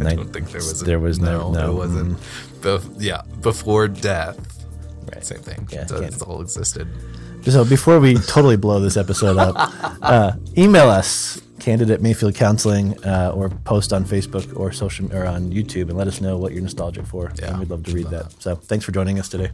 I 0.05 0.15
don't 0.15 0.31
think 0.33 0.49
there 0.51 0.61
was. 0.61 0.83
A, 0.83 0.85
There 0.85 1.01
was 1.01 1.19
no- 1.19 1.53
no, 1.53 1.59
there 1.61 1.73
wasn't. 1.73 2.19
Bef- 2.61 2.97
yeah, 2.99 3.23
before 3.41 3.89
death. 3.89 4.37
Right. 5.13 5.25
Same 5.25 5.39
thing. 5.41 5.67
Yeah, 5.73 5.83
It 5.83 5.89
can't- 5.89 6.23
all 6.23 6.43
existed. 6.43 6.87
So 7.43 7.65
before 7.65 7.99
we 8.01 8.15
totally 8.15 8.57
blow 8.57 8.81
this 8.81 8.97
episode 8.97 9.37
up, 9.39 9.55
uh, 10.03 10.33
email 10.57 10.89
us 10.89 11.41
candid 11.59 11.91
at 11.91 12.01
Mayfield 12.01 12.35
Counseling 12.35 12.97
uh, 13.05 13.33
or 13.35 13.51
post 13.51 13.93
on 13.93 14.05
Facebook 14.05 14.57
or 14.59 14.73
social 14.73 15.13
or 15.15 15.27
on 15.27 15.51
YouTube 15.51 15.89
and 15.89 15.97
let 15.97 16.09
us 16.09 16.21
know 16.21 16.37
what 16.39 16.53
you're 16.53 16.63
nostalgic 16.63 17.07
for. 17.07 17.33
Yeah, 17.39 17.51
and 17.51 17.59
we'd 17.59 17.71
love 17.71 17.83
to 17.85 17.93
read 17.93 18.07
that. 18.07 18.33
So 18.41 18.55
thanks 18.57 18.85
for 18.85 18.93
joining 18.93 19.19
us 19.19 19.29
today. 19.29 19.51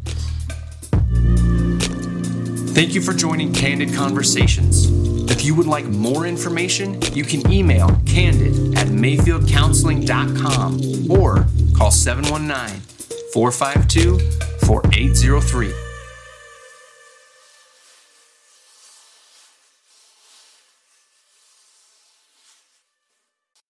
Thank 2.75 2.95
you 2.95 3.01
for 3.01 3.15
joining 3.15 3.55
Candid 3.55 3.95
Conversations. 3.95 4.91
If 5.31 5.45
you 5.45 5.55
would 5.55 5.67
like 5.67 5.87
more 5.87 6.27
information, 6.27 7.01
you 7.13 7.25
can 7.25 7.51
email 7.51 7.89
candid 8.07 8.77
at 8.77 8.89
mayfieldcounseling.com 8.89 11.11
or 11.11 11.47
call 11.77 11.91
719 11.91 12.81
452 13.33 14.19
4803. 14.67 15.86